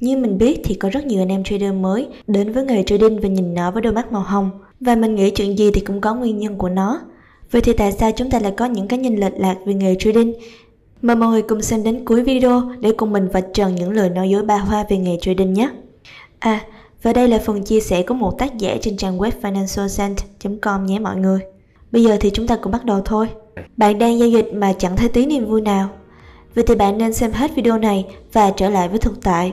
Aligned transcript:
Như 0.00 0.16
mình 0.16 0.38
biết 0.38 0.60
thì 0.64 0.74
có 0.74 0.88
rất 0.88 1.06
nhiều 1.06 1.22
anh 1.22 1.28
em 1.28 1.44
trader 1.44 1.74
mới 1.74 2.08
đến 2.26 2.52
với 2.52 2.64
nghề 2.64 2.82
trading 2.82 3.20
và 3.20 3.28
nhìn 3.28 3.54
nó 3.54 3.70
với 3.70 3.82
đôi 3.82 3.92
mắt 3.92 4.12
màu 4.12 4.22
hồng. 4.22 4.50
Và 4.80 4.94
mình 4.94 5.14
nghĩ 5.14 5.30
chuyện 5.30 5.58
gì 5.58 5.70
thì 5.70 5.80
cũng 5.80 6.00
có 6.00 6.14
nguyên 6.14 6.38
nhân 6.38 6.58
của 6.58 6.68
nó. 6.68 7.00
Vậy 7.50 7.62
thì 7.62 7.72
tại 7.72 7.92
sao 7.92 8.12
chúng 8.12 8.30
ta 8.30 8.40
lại 8.40 8.52
có 8.56 8.64
những 8.64 8.88
cái 8.88 8.98
nhìn 8.98 9.16
lệch 9.16 9.34
lạc 9.36 9.56
về 9.66 9.74
nghề 9.74 9.94
trading? 9.98 10.32
Mời 11.02 11.16
mọi 11.16 11.28
người 11.28 11.42
cùng 11.42 11.62
xem 11.62 11.82
đến 11.82 12.04
cuối 12.04 12.22
video 12.22 12.62
để 12.80 12.92
cùng 12.96 13.12
mình 13.12 13.28
vạch 13.28 13.46
trần 13.54 13.74
những 13.74 13.92
lời 13.92 14.10
nói 14.10 14.30
dối 14.30 14.42
ba 14.42 14.56
hoa 14.56 14.84
về 14.88 14.96
nghề 14.96 15.16
trading 15.20 15.52
nhé. 15.52 15.70
À, 16.38 16.60
và 17.02 17.12
đây 17.12 17.28
là 17.28 17.38
phần 17.38 17.62
chia 17.62 17.80
sẻ 17.80 18.02
của 18.02 18.14
một 18.14 18.38
tác 18.38 18.58
giả 18.58 18.76
trên 18.80 18.96
trang 18.96 19.18
web 19.18 19.30
financialcent.com 19.42 20.86
nhé 20.86 20.98
mọi 20.98 21.16
người. 21.16 21.40
Bây 21.92 22.04
giờ 22.04 22.16
thì 22.20 22.30
chúng 22.30 22.46
ta 22.46 22.56
cùng 22.56 22.72
bắt 22.72 22.84
đầu 22.84 23.00
thôi. 23.04 23.28
Bạn 23.76 23.98
đang 23.98 24.18
giao 24.18 24.28
dịch 24.28 24.48
mà 24.54 24.72
chẳng 24.72 24.96
thấy 24.96 25.08
tí 25.08 25.26
niềm 25.26 25.46
vui 25.46 25.60
nào. 25.60 25.88
Vậy 26.54 26.64
thì 26.66 26.74
bạn 26.74 26.98
nên 26.98 27.12
xem 27.12 27.32
hết 27.32 27.54
video 27.54 27.78
này 27.78 28.06
và 28.32 28.50
trở 28.50 28.70
lại 28.70 28.88
với 28.88 28.98
thực 28.98 29.22
tại. 29.22 29.52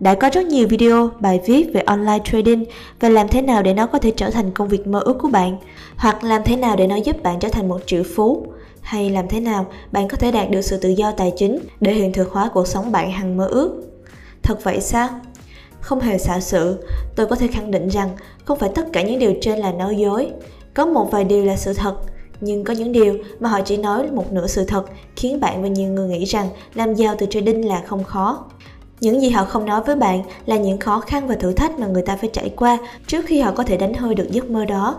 Đã 0.00 0.14
có 0.14 0.30
rất 0.32 0.46
nhiều 0.46 0.68
video, 0.68 1.10
bài 1.20 1.40
viết 1.46 1.70
về 1.74 1.80
online 1.80 2.18
trading 2.24 2.64
và 3.00 3.08
làm 3.08 3.28
thế 3.28 3.42
nào 3.42 3.62
để 3.62 3.74
nó 3.74 3.86
có 3.86 3.98
thể 3.98 4.12
trở 4.16 4.30
thành 4.30 4.50
công 4.50 4.68
việc 4.68 4.86
mơ 4.86 5.00
ước 5.00 5.16
của 5.20 5.28
bạn, 5.28 5.56
hoặc 5.96 6.24
làm 6.24 6.42
thế 6.44 6.56
nào 6.56 6.76
để 6.76 6.86
nó 6.86 6.96
giúp 6.96 7.22
bạn 7.22 7.38
trở 7.40 7.48
thành 7.48 7.68
một 7.68 7.80
triệu 7.86 8.02
phú, 8.16 8.46
hay 8.80 9.10
làm 9.10 9.28
thế 9.28 9.40
nào 9.40 9.66
bạn 9.92 10.08
có 10.08 10.16
thể 10.16 10.32
đạt 10.32 10.50
được 10.50 10.60
sự 10.60 10.76
tự 10.76 10.88
do 10.88 11.12
tài 11.12 11.32
chính 11.36 11.58
để 11.80 11.92
hiện 11.92 12.12
thực 12.12 12.32
hóa 12.32 12.50
cuộc 12.54 12.66
sống 12.66 12.92
bạn 12.92 13.10
hằng 13.10 13.36
mơ 13.36 13.46
ước. 13.46 13.82
Thật 14.42 14.64
vậy 14.64 14.80
sao? 14.80 15.08
Không 15.80 16.00
hề 16.00 16.18
xạo 16.18 16.40
sự, 16.40 16.84
tôi 17.16 17.26
có 17.26 17.36
thể 17.36 17.46
khẳng 17.46 17.70
định 17.70 17.88
rằng 17.88 18.08
không 18.44 18.58
phải 18.58 18.70
tất 18.74 18.92
cả 18.92 19.02
những 19.02 19.18
điều 19.18 19.34
trên 19.40 19.58
là 19.58 19.72
nói 19.72 19.96
dối. 19.96 20.30
Có 20.74 20.86
một 20.86 21.10
vài 21.10 21.24
điều 21.24 21.44
là 21.44 21.56
sự 21.56 21.72
thật, 21.72 21.94
nhưng 22.40 22.64
có 22.64 22.74
những 22.74 22.92
điều 22.92 23.16
mà 23.40 23.48
họ 23.48 23.60
chỉ 23.60 23.76
nói 23.76 24.10
một 24.12 24.32
nửa 24.32 24.46
sự 24.46 24.64
thật 24.64 24.84
khiến 25.16 25.40
bạn 25.40 25.62
và 25.62 25.68
nhiều 25.68 25.92
người 25.92 26.08
nghĩ 26.08 26.24
rằng 26.24 26.48
làm 26.74 26.94
giàu 26.94 27.14
từ 27.18 27.26
trading 27.30 27.68
là 27.68 27.82
không 27.86 28.04
khó. 28.04 28.44
Những 29.00 29.20
gì 29.20 29.30
họ 29.30 29.44
không 29.44 29.66
nói 29.66 29.82
với 29.86 29.96
bạn 29.96 30.22
là 30.46 30.56
những 30.56 30.78
khó 30.78 31.00
khăn 31.00 31.26
và 31.26 31.34
thử 31.34 31.52
thách 31.52 31.78
mà 31.78 31.86
người 31.86 32.02
ta 32.02 32.16
phải 32.16 32.30
trải 32.32 32.50
qua 32.56 32.78
trước 33.06 33.24
khi 33.26 33.40
họ 33.40 33.52
có 33.52 33.62
thể 33.62 33.76
đánh 33.76 33.94
hơi 33.94 34.14
được 34.14 34.30
giấc 34.30 34.50
mơ 34.50 34.64
đó. 34.64 34.96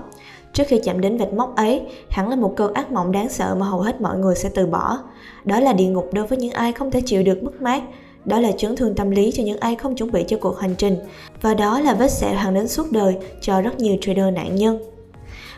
Trước 0.54 0.64
khi 0.68 0.80
chạm 0.84 1.02
đến 1.02 1.18
vạch 1.18 1.34
mốc 1.34 1.56
ấy, 1.56 1.82
hẳn 2.10 2.30
là 2.30 2.36
một 2.36 2.54
cơn 2.56 2.74
ác 2.74 2.92
mộng 2.92 3.12
đáng 3.12 3.30
sợ 3.30 3.56
mà 3.60 3.66
hầu 3.66 3.82
hết 3.82 4.02
mọi 4.02 4.18
người 4.18 4.36
sẽ 4.36 4.50
từ 4.56 4.66
bỏ. 4.66 5.00
Đó 5.46 5.60
là 5.60 5.74
địa 5.74 5.88
ngục 5.88 6.10
đối 6.14 6.28
với 6.28 6.38
những 6.38 6.52
ai 6.52 6.74
không 6.74 6.92
thể 6.92 7.02
chịu 7.06 7.24
được 7.24 7.44
mất 7.44 7.62
mát, 7.62 7.82
đó 8.26 8.40
là 8.40 8.52
chấn 8.58 8.76
thương 8.76 8.96
tâm 8.96 9.12
lý 9.12 9.32
cho 9.32 9.44
những 9.44 9.60
ai 9.60 9.76
không 9.76 9.96
chuẩn 9.96 10.12
bị 10.12 10.24
cho 10.28 10.38
cuộc 10.38 10.60
hành 10.60 10.76
trình 10.76 10.96
và 11.42 11.54
đó 11.54 11.80
là 11.80 11.94
vết 11.94 12.12
sẹo 12.12 12.34
hàng 12.34 12.54
đến 12.54 12.68
suốt 12.68 12.92
đời 12.92 13.18
cho 13.42 13.62
rất 13.62 13.80
nhiều 13.80 13.98
trader 14.02 14.34
nạn 14.34 14.56
nhân 14.56 14.80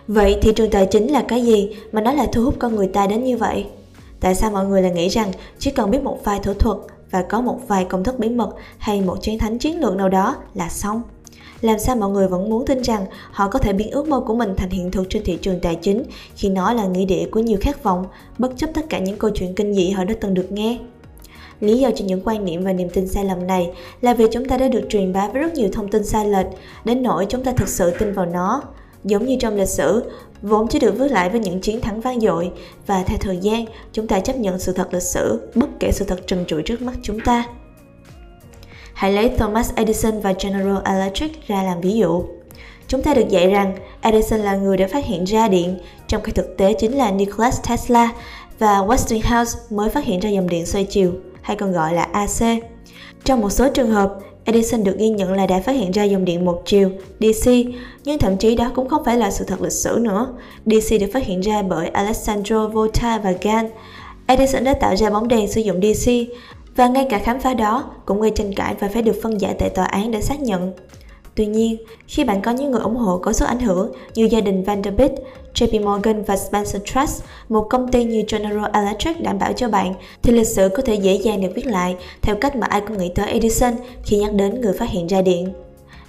vậy 0.07 0.37
thị 0.41 0.53
trường 0.55 0.69
tài 0.69 0.85
chính 0.85 1.11
là 1.11 1.25
cái 1.27 1.41
gì 1.41 1.75
mà 1.91 2.01
nó 2.01 2.13
lại 2.13 2.27
thu 2.31 2.43
hút 2.43 2.55
con 2.59 2.75
người 2.75 2.87
ta 2.87 3.07
đến 3.07 3.23
như 3.23 3.37
vậy 3.37 3.65
tại 4.19 4.35
sao 4.35 4.51
mọi 4.51 4.65
người 4.65 4.81
lại 4.81 4.91
nghĩ 4.91 5.07
rằng 5.07 5.31
chỉ 5.59 5.71
cần 5.71 5.91
biết 5.91 6.03
một 6.03 6.19
vài 6.23 6.39
thủ 6.39 6.53
thuật 6.53 6.77
và 7.11 7.21
có 7.21 7.41
một 7.41 7.59
vài 7.67 7.85
công 7.85 8.03
thức 8.03 8.19
bí 8.19 8.29
mật 8.29 8.49
hay 8.77 9.01
một 9.01 9.17
chiến 9.21 9.39
thánh 9.39 9.57
chiến 9.57 9.79
lược 9.79 9.95
nào 9.95 10.09
đó 10.09 10.35
là 10.53 10.69
xong 10.69 11.01
làm 11.61 11.79
sao 11.79 11.95
mọi 11.95 12.09
người 12.09 12.27
vẫn 12.27 12.49
muốn 12.49 12.65
tin 12.65 12.81
rằng 12.81 13.05
họ 13.31 13.49
có 13.49 13.59
thể 13.59 13.73
biến 13.73 13.91
ước 13.91 14.07
mơ 14.07 14.19
của 14.19 14.35
mình 14.35 14.53
thành 14.57 14.69
hiện 14.69 14.91
thực 14.91 15.09
trên 15.09 15.23
thị 15.23 15.37
trường 15.41 15.59
tài 15.59 15.75
chính 15.75 16.03
khi 16.35 16.49
nó 16.49 16.73
là 16.73 16.85
nghĩa 16.85 17.05
địa 17.05 17.25
của 17.31 17.39
nhiều 17.39 17.57
khát 17.61 17.83
vọng 17.83 18.05
bất 18.37 18.51
chấp 18.57 18.69
tất 18.73 18.85
cả 18.89 18.99
những 18.99 19.17
câu 19.17 19.31
chuyện 19.33 19.55
kinh 19.55 19.73
dị 19.73 19.89
họ 19.89 20.03
đã 20.03 20.13
từng 20.21 20.33
được 20.33 20.51
nghe 20.51 20.79
Lý 21.61 21.79
do 21.79 21.89
cho 21.95 22.05
những 22.05 22.21
quan 22.23 22.45
niệm 22.45 22.63
và 22.63 22.73
niềm 22.73 22.89
tin 22.89 23.07
sai 23.07 23.25
lầm 23.25 23.47
này 23.47 23.71
là 24.01 24.13
vì 24.13 24.25
chúng 24.31 24.45
ta 24.45 24.57
đã 24.57 24.67
được 24.67 24.81
truyền 24.89 25.13
bá 25.13 25.27
với 25.27 25.41
rất 25.41 25.53
nhiều 25.53 25.69
thông 25.73 25.87
tin 25.87 26.03
sai 26.03 26.29
lệch, 26.29 26.45
đến 26.85 27.03
nỗi 27.03 27.25
chúng 27.29 27.43
ta 27.43 27.51
thực 27.51 27.67
sự 27.67 27.91
tin 27.99 28.13
vào 28.13 28.25
nó. 28.25 28.61
Giống 29.03 29.25
như 29.25 29.37
trong 29.39 29.55
lịch 29.55 29.67
sử, 29.67 30.11
vốn 30.41 30.67
chỉ 30.67 30.79
được 30.79 30.95
viết 30.97 31.11
lại 31.11 31.29
với 31.29 31.39
những 31.39 31.61
chiến 31.61 31.81
thắng 31.81 32.01
vang 32.01 32.19
dội 32.19 32.51
và 32.87 33.03
theo 33.03 33.17
thời 33.21 33.37
gian, 33.37 33.65
chúng 33.93 34.07
ta 34.07 34.19
chấp 34.19 34.37
nhận 34.37 34.59
sự 34.59 34.73
thật 34.73 34.93
lịch 34.93 35.03
sử, 35.03 35.51
bất 35.55 35.69
kể 35.79 35.91
sự 35.91 36.05
thật 36.05 36.27
trần 36.27 36.45
trụi 36.47 36.63
trước 36.63 36.81
mắt 36.81 36.93
chúng 37.03 37.19
ta. 37.19 37.45
Hãy 38.93 39.13
lấy 39.13 39.29
Thomas 39.29 39.73
Edison 39.75 40.21
và 40.21 40.33
General 40.43 40.77
Electric 40.85 41.47
ra 41.47 41.63
làm 41.63 41.81
ví 41.81 41.91
dụ. 41.93 42.23
Chúng 42.87 43.01
ta 43.01 43.13
được 43.13 43.29
dạy 43.29 43.47
rằng 43.47 43.75
Edison 44.01 44.39
là 44.39 44.55
người 44.55 44.77
đã 44.77 44.87
phát 44.87 45.05
hiện 45.05 45.23
ra 45.23 45.47
điện, 45.47 45.79
trong 46.07 46.21
khi 46.21 46.31
thực 46.31 46.57
tế 46.57 46.73
chính 46.73 46.97
là 46.97 47.11
Nikola 47.11 47.51
Tesla 47.69 48.09
và 48.59 48.77
Westinghouse 48.77 49.57
mới 49.69 49.89
phát 49.89 50.03
hiện 50.05 50.19
ra 50.19 50.29
dòng 50.29 50.49
điện 50.49 50.65
xoay 50.65 50.83
chiều 50.83 51.11
hay 51.41 51.57
còn 51.57 51.71
gọi 51.71 51.93
là 51.93 52.03
AC. 52.03 52.63
Trong 53.23 53.41
một 53.41 53.49
số 53.49 53.69
trường 53.69 53.91
hợp, 53.91 54.13
Edison 54.51 54.83
được 54.83 54.97
ghi 54.97 55.09
nhận 55.09 55.33
là 55.33 55.47
đã 55.47 55.59
phát 55.59 55.71
hiện 55.71 55.91
ra 55.91 56.03
dòng 56.03 56.25
điện 56.25 56.45
một 56.45 56.61
chiều, 56.65 56.91
DC, 57.19 57.51
nhưng 58.03 58.19
thậm 58.19 58.37
chí 58.37 58.55
đó 58.55 58.71
cũng 58.75 58.89
không 58.89 59.03
phải 59.05 59.17
là 59.17 59.31
sự 59.31 59.45
thật 59.45 59.61
lịch 59.61 59.71
sử 59.71 59.99
nữa. 60.01 60.27
DC 60.65 60.99
được 60.99 61.07
phát 61.13 61.25
hiện 61.25 61.41
ra 61.41 61.61
bởi 61.61 61.87
Alessandro 61.87 62.67
Volta 62.67 63.17
và 63.17 63.33
Gauss. 63.41 63.73
Edison 64.27 64.63
đã 64.63 64.73
tạo 64.73 64.95
ra 64.95 65.09
bóng 65.09 65.27
đèn 65.27 65.51
sử 65.51 65.61
dụng 65.61 65.81
DC, 65.81 66.11
và 66.75 66.87
ngay 66.87 67.07
cả 67.09 67.19
khám 67.19 67.39
phá 67.39 67.53
đó 67.53 67.83
cũng 68.05 68.21
gây 68.21 68.31
tranh 68.35 68.53
cãi 68.53 68.75
và 68.79 68.89
phải 68.93 69.01
được 69.01 69.15
phân 69.21 69.41
giải 69.41 69.55
tại 69.59 69.69
tòa 69.69 69.85
án 69.85 70.11
để 70.11 70.21
xác 70.21 70.41
nhận. 70.41 70.73
Tuy 71.35 71.45
nhiên, 71.45 71.77
khi 72.07 72.23
bạn 72.23 72.41
có 72.41 72.51
những 72.51 72.71
người 72.71 72.81
ủng 72.81 72.95
hộ 72.95 73.17
có 73.17 73.33
sức 73.33 73.45
ảnh 73.45 73.59
hưởng 73.59 73.91
như 74.15 74.25
gia 74.31 74.41
đình 74.41 74.63
Vanderbilt, 74.63 75.11
JP 75.53 75.83
Morgan 75.83 76.23
và 76.23 76.37
Spencer 76.37 76.81
Trust, 76.85 77.23
một 77.49 77.67
công 77.69 77.91
ty 77.91 78.03
như 78.03 78.23
General 78.31 78.71
Electric 78.73 79.21
đảm 79.21 79.39
bảo 79.39 79.53
cho 79.53 79.69
bạn, 79.69 79.93
thì 80.21 80.33
lịch 80.33 80.47
sử 80.47 80.69
có 80.75 80.83
thể 80.85 80.95
dễ 80.95 81.13
dàng 81.13 81.41
được 81.41 81.49
viết 81.55 81.65
lại 81.65 81.95
theo 82.21 82.35
cách 82.35 82.55
mà 82.55 82.67
ai 82.67 82.81
cũng 82.81 82.97
nghĩ 82.97 83.11
tới 83.15 83.27
Edison 83.27 83.73
khi 84.03 84.17
nhắc 84.17 84.33
đến 84.33 84.61
người 84.61 84.73
phát 84.73 84.89
hiện 84.89 85.07
ra 85.07 85.21
điện. 85.21 85.53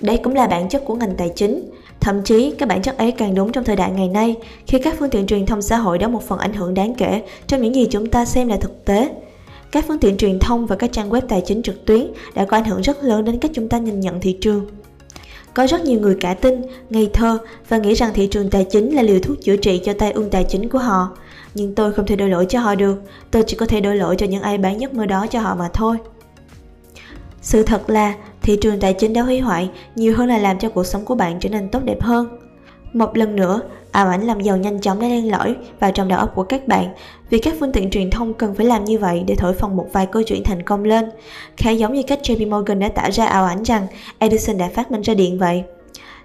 Đây 0.00 0.16
cũng 0.16 0.34
là 0.34 0.46
bản 0.46 0.68
chất 0.68 0.82
của 0.84 0.94
ngành 0.94 1.16
tài 1.16 1.28
chính. 1.28 1.70
Thậm 2.00 2.22
chí, 2.22 2.50
các 2.58 2.68
bản 2.68 2.82
chất 2.82 2.98
ấy 2.98 3.10
càng 3.12 3.34
đúng 3.34 3.52
trong 3.52 3.64
thời 3.64 3.76
đại 3.76 3.90
ngày 3.90 4.08
nay, 4.08 4.36
khi 4.66 4.78
các 4.78 4.94
phương 4.98 5.10
tiện 5.10 5.26
truyền 5.26 5.46
thông 5.46 5.62
xã 5.62 5.76
hội 5.76 5.98
đóng 5.98 6.12
một 6.12 6.22
phần 6.22 6.38
ảnh 6.38 6.52
hưởng 6.52 6.74
đáng 6.74 6.94
kể 6.94 7.22
trong 7.46 7.62
những 7.62 7.74
gì 7.74 7.86
chúng 7.90 8.06
ta 8.06 8.24
xem 8.24 8.48
là 8.48 8.56
thực 8.56 8.84
tế. 8.84 9.10
Các 9.72 9.84
phương 9.88 9.98
tiện 9.98 10.16
truyền 10.16 10.38
thông 10.38 10.66
và 10.66 10.76
các 10.76 10.92
trang 10.92 11.10
web 11.10 11.20
tài 11.20 11.42
chính 11.46 11.62
trực 11.62 11.84
tuyến 11.84 12.06
đã 12.34 12.44
có 12.44 12.56
ảnh 12.56 12.64
hưởng 12.64 12.80
rất 12.80 13.04
lớn 13.04 13.24
đến 13.24 13.38
cách 13.38 13.50
chúng 13.54 13.68
ta 13.68 13.78
nhìn 13.78 14.00
nhận 14.00 14.20
thị 14.20 14.38
trường. 14.40 14.66
Có 15.54 15.66
rất 15.66 15.84
nhiều 15.84 16.00
người 16.00 16.16
cả 16.20 16.34
tin, 16.34 16.62
ngây 16.90 17.10
thơ 17.12 17.38
và 17.68 17.78
nghĩ 17.78 17.94
rằng 17.94 18.10
thị 18.14 18.26
trường 18.26 18.50
tài 18.50 18.64
chính 18.64 18.94
là 18.94 19.02
liều 19.02 19.20
thuốc 19.20 19.36
chữa 19.42 19.56
trị 19.56 19.80
cho 19.84 19.92
tai 19.92 20.12
ương 20.12 20.30
tài 20.30 20.44
chính 20.44 20.68
của 20.68 20.78
họ. 20.78 21.16
Nhưng 21.54 21.74
tôi 21.74 21.92
không 21.92 22.06
thể 22.06 22.16
đổ 22.16 22.26
lỗi 22.26 22.46
cho 22.48 22.60
họ 22.60 22.74
được, 22.74 23.02
tôi 23.30 23.44
chỉ 23.46 23.56
có 23.56 23.66
thể 23.66 23.80
đổ 23.80 23.94
lỗi 23.94 24.16
cho 24.18 24.26
những 24.26 24.42
ai 24.42 24.58
bán 24.58 24.80
giấc 24.80 24.94
mơ 24.94 25.06
đó 25.06 25.26
cho 25.26 25.40
họ 25.40 25.54
mà 25.54 25.68
thôi. 25.72 25.96
Sự 27.42 27.62
thật 27.62 27.90
là 27.90 28.14
thị 28.42 28.58
trường 28.60 28.80
tài 28.80 28.92
chính 28.92 29.12
đã 29.12 29.22
hủy 29.22 29.40
hoại 29.40 29.70
nhiều 29.94 30.16
hơn 30.16 30.28
là 30.28 30.38
làm 30.38 30.58
cho 30.58 30.68
cuộc 30.68 30.84
sống 30.84 31.04
của 31.04 31.14
bạn 31.14 31.40
trở 31.40 31.48
nên 31.48 31.68
tốt 31.68 31.80
đẹp 31.84 32.02
hơn. 32.02 32.41
Một 32.92 33.16
lần 33.16 33.36
nữa, 33.36 33.60
ảo 33.90 34.08
ảnh 34.08 34.26
làm 34.26 34.40
giàu 34.40 34.56
nhanh 34.56 34.80
chóng 34.80 35.00
đã 35.00 35.08
len 35.08 35.30
lỏi 35.30 35.56
vào 35.80 35.92
trong 35.92 36.08
đầu 36.08 36.18
óc 36.18 36.32
của 36.34 36.42
các 36.42 36.68
bạn 36.68 36.88
vì 37.30 37.38
các 37.38 37.54
phương 37.60 37.72
tiện 37.72 37.90
truyền 37.90 38.10
thông 38.10 38.34
cần 38.34 38.54
phải 38.54 38.66
làm 38.66 38.84
như 38.84 38.98
vậy 38.98 39.24
để 39.26 39.34
thổi 39.34 39.54
phồng 39.54 39.76
một 39.76 39.88
vài 39.92 40.06
câu 40.06 40.22
chuyện 40.22 40.44
thành 40.44 40.62
công 40.62 40.84
lên, 40.84 41.10
khá 41.56 41.70
giống 41.70 41.94
như 41.94 42.02
cách 42.02 42.20
JP 42.22 42.50
Morgan 42.50 42.78
đã 42.78 42.88
tạo 42.88 43.10
ra 43.10 43.26
ảo 43.26 43.44
ảnh 43.44 43.62
rằng 43.62 43.86
Edison 44.18 44.58
đã 44.58 44.68
phát 44.74 44.90
minh 44.90 45.02
ra 45.02 45.14
điện 45.14 45.38
vậy. 45.38 45.64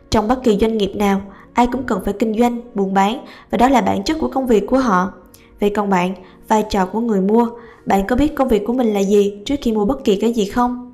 Trong 0.09 0.27
bất 0.27 0.43
kỳ 0.43 0.57
doanh 0.61 0.77
nghiệp 0.77 0.91
nào, 0.95 1.21
ai 1.53 1.67
cũng 1.71 1.83
cần 1.83 2.01
phải 2.05 2.13
kinh 2.13 2.39
doanh, 2.39 2.61
buôn 2.75 2.93
bán 2.93 3.25
và 3.51 3.57
đó 3.57 3.69
là 3.69 3.81
bản 3.81 4.03
chất 4.03 4.17
của 4.19 4.27
công 4.27 4.47
việc 4.47 4.67
của 4.67 4.77
họ. 4.77 5.11
Vậy 5.59 5.69
còn 5.69 5.89
bạn, 5.89 6.13
vai 6.47 6.63
trò 6.69 6.85
của 6.85 6.99
người 6.99 7.21
mua, 7.21 7.49
bạn 7.85 8.07
có 8.07 8.15
biết 8.15 8.35
công 8.35 8.47
việc 8.47 8.63
của 8.67 8.73
mình 8.73 8.93
là 8.93 8.99
gì 8.99 9.33
trước 9.45 9.55
khi 9.61 9.71
mua 9.71 9.85
bất 9.85 10.03
kỳ 10.03 10.15
cái 10.15 10.33
gì 10.33 10.45
không? 10.45 10.86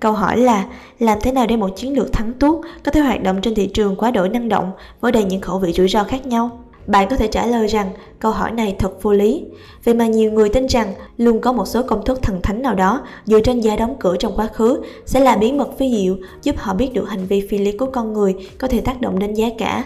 Câu 0.00 0.12
hỏi 0.12 0.36
là 0.38 0.66
làm 0.98 1.18
thế 1.22 1.32
nào 1.32 1.46
để 1.46 1.56
một 1.56 1.68
chiến 1.76 1.96
lược 1.96 2.12
thắng 2.12 2.32
tuốt 2.32 2.66
có 2.84 2.90
thể 2.90 3.00
hoạt 3.00 3.22
động 3.22 3.40
trên 3.42 3.54
thị 3.54 3.66
trường 3.66 3.96
quá 3.96 4.10
đổi 4.10 4.28
năng 4.28 4.48
động 4.48 4.72
với 5.00 5.12
đầy 5.12 5.24
những 5.24 5.40
khẩu 5.40 5.58
vị 5.58 5.72
rủi 5.72 5.88
ro 5.88 6.04
khác 6.04 6.26
nhau? 6.26 6.60
Bạn 6.86 7.08
có 7.10 7.16
thể 7.16 7.28
trả 7.28 7.46
lời 7.46 7.66
rằng 7.66 7.90
câu 8.18 8.32
hỏi 8.32 8.50
này 8.50 8.76
thật 8.78 9.02
vô 9.02 9.12
lý. 9.12 9.44
Vậy 9.84 9.94
mà 9.94 10.06
nhiều 10.06 10.32
người 10.32 10.48
tin 10.48 10.66
rằng 10.66 10.94
luôn 11.16 11.40
có 11.40 11.52
một 11.52 11.64
số 11.66 11.82
công 11.82 12.04
thức 12.04 12.22
thần 12.22 12.42
thánh 12.42 12.62
nào 12.62 12.74
đó 12.74 13.02
dựa 13.24 13.40
trên 13.40 13.60
giá 13.60 13.76
đóng 13.76 13.96
cửa 14.00 14.16
trong 14.16 14.36
quá 14.36 14.46
khứ 14.46 14.82
sẽ 15.06 15.20
là 15.20 15.36
bí 15.36 15.52
mật 15.52 15.78
phi 15.78 15.96
diệu 15.96 16.16
giúp 16.42 16.56
họ 16.58 16.74
biết 16.74 16.92
được 16.92 17.08
hành 17.08 17.26
vi 17.26 17.46
phi 17.48 17.58
lý 17.58 17.72
của 17.72 17.86
con 17.86 18.12
người 18.12 18.34
có 18.58 18.68
thể 18.68 18.80
tác 18.80 19.00
động 19.00 19.18
đến 19.18 19.34
giá 19.34 19.46
cả. 19.58 19.84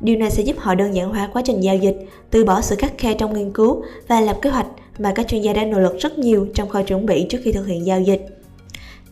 Điều 0.00 0.16
này 0.16 0.30
sẽ 0.30 0.42
giúp 0.42 0.56
họ 0.58 0.74
đơn 0.74 0.94
giản 0.94 1.08
hóa 1.08 1.28
quá 1.32 1.42
trình 1.44 1.60
giao 1.60 1.76
dịch, 1.76 1.96
từ 2.30 2.44
bỏ 2.44 2.60
sự 2.60 2.76
khắc 2.76 2.98
khe 2.98 3.14
trong 3.14 3.32
nghiên 3.32 3.52
cứu 3.52 3.82
và 4.08 4.20
lập 4.20 4.36
kế 4.42 4.50
hoạch 4.50 4.66
mà 4.98 5.12
các 5.14 5.28
chuyên 5.28 5.42
gia 5.42 5.52
đã 5.52 5.64
nỗ 5.64 5.78
lực 5.78 5.98
rất 5.98 6.18
nhiều 6.18 6.46
trong 6.54 6.68
khâu 6.68 6.82
chuẩn 6.82 7.06
bị 7.06 7.26
trước 7.28 7.38
khi 7.44 7.52
thực 7.52 7.66
hiện 7.66 7.86
giao 7.86 8.00
dịch. 8.00 8.37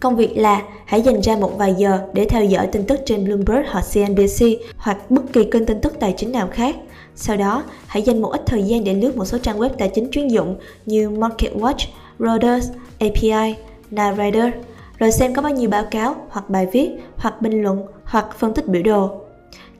Công 0.00 0.16
việc 0.16 0.36
là 0.36 0.62
hãy 0.84 1.02
dành 1.02 1.20
ra 1.20 1.36
một 1.36 1.58
vài 1.58 1.74
giờ 1.78 2.00
để 2.12 2.24
theo 2.24 2.44
dõi 2.44 2.66
tin 2.66 2.86
tức 2.86 3.00
trên 3.06 3.24
Bloomberg 3.24 3.66
hoặc 3.70 3.84
CNBC 3.94 4.46
hoặc 4.76 5.10
bất 5.10 5.22
kỳ 5.32 5.44
kênh 5.44 5.66
tin 5.66 5.80
tức 5.80 5.96
tài 6.00 6.14
chính 6.16 6.32
nào 6.32 6.48
khác. 6.52 6.76
Sau 7.14 7.36
đó, 7.36 7.62
hãy 7.86 8.02
dành 8.02 8.22
một 8.22 8.28
ít 8.28 8.42
thời 8.46 8.62
gian 8.62 8.84
để 8.84 8.94
lướt 8.94 9.16
một 9.16 9.24
số 9.24 9.38
trang 9.38 9.58
web 9.58 9.68
tài 9.68 9.88
chính 9.88 10.08
chuyên 10.10 10.28
dụng 10.28 10.56
như 10.86 11.10
MarketWatch, 11.10 11.86
Reuters, 12.18 12.70
API, 12.98 13.54
Narrator, 13.90 14.52
rồi 14.98 15.12
xem 15.12 15.34
có 15.34 15.42
bao 15.42 15.52
nhiêu 15.52 15.70
báo 15.70 15.84
cáo 15.90 16.14
hoặc 16.28 16.50
bài 16.50 16.66
viết 16.72 16.90
hoặc 17.16 17.42
bình 17.42 17.62
luận 17.62 17.86
hoặc 18.04 18.38
phân 18.38 18.54
tích 18.54 18.68
biểu 18.68 18.82
đồ. 18.82 19.10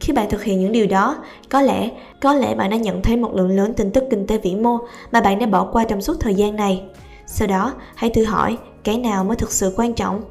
Khi 0.01 0.13
bạn 0.13 0.31
thực 0.31 0.45
hiện 0.45 0.61
những 0.61 0.73
điều 0.73 0.87
đó, 0.87 1.17
có 1.49 1.63
lẽ 1.63 1.91
có 2.21 2.35
lẽ 2.35 2.55
bạn 2.55 2.71
đã 2.71 2.77
nhận 2.77 3.03
thấy 3.03 3.17
một 3.17 3.35
lượng 3.35 3.57
lớn 3.57 3.75
tin 3.77 3.91
tức 3.91 4.05
kinh 4.11 4.27
tế 4.27 4.39
vĩ 4.39 4.55
mô 4.55 4.79
mà 5.13 5.21
bạn 5.21 5.39
đã 5.39 5.47
bỏ 5.47 5.65
qua 5.73 5.85
trong 5.85 6.01
suốt 6.01 6.17
thời 6.21 6.35
gian 6.35 6.57
này. 6.57 6.83
Sau 7.27 7.49
đó, 7.49 7.75
hãy 7.95 8.11
tự 8.15 8.25
hỏi 8.25 8.57
cái 8.85 8.99
nào 8.99 9.25
mới 9.25 9.37
thực 9.37 9.53
sự 9.53 9.73
quan 9.77 9.95
trọng. 9.95 10.23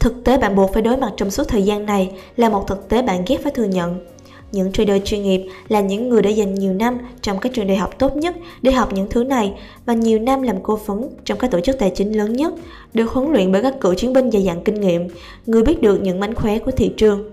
Thực 0.00 0.24
tế 0.24 0.38
bạn 0.38 0.56
buộc 0.56 0.72
phải 0.72 0.82
đối 0.82 0.96
mặt 0.96 1.12
trong 1.16 1.30
suốt 1.30 1.48
thời 1.48 1.62
gian 1.62 1.86
này 1.86 2.12
là 2.36 2.48
một 2.48 2.64
thực 2.68 2.88
tế 2.88 3.02
bạn 3.02 3.22
ghét 3.26 3.40
phải 3.42 3.52
thừa 3.52 3.64
nhận. 3.64 4.06
những 4.52 4.72
trader 4.72 5.02
chuyên 5.04 5.22
nghiệp 5.22 5.46
là 5.68 5.80
những 5.80 6.08
người 6.08 6.22
đã 6.22 6.30
dành 6.30 6.54
nhiều 6.54 6.72
năm 6.72 6.98
trong 7.22 7.38
các 7.38 7.52
trường 7.54 7.66
đại 7.66 7.76
học 7.76 7.98
tốt 7.98 8.16
nhất 8.16 8.36
để 8.62 8.72
học 8.72 8.92
những 8.92 9.06
thứ 9.10 9.24
này 9.24 9.52
và 9.86 9.94
nhiều 9.94 10.18
năm 10.18 10.42
làm 10.42 10.56
cố 10.62 10.76
vấn 10.86 11.08
trong 11.24 11.38
các 11.38 11.50
tổ 11.50 11.60
chức 11.60 11.78
tài 11.78 11.90
chính 11.90 12.12
lớn 12.12 12.32
nhất, 12.32 12.54
được 12.94 13.10
huấn 13.10 13.32
luyện 13.32 13.52
bởi 13.52 13.62
các 13.62 13.80
cựu 13.80 13.94
chiến 13.94 14.12
binh 14.12 14.30
dày 14.30 14.44
dặn 14.44 14.64
kinh 14.64 14.80
nghiệm, 14.80 15.08
người 15.46 15.62
biết 15.62 15.82
được 15.82 16.00
những 16.02 16.20
mánh 16.20 16.34
khóe 16.34 16.58
của 16.58 16.70
thị 16.70 16.92
trường. 16.96 17.32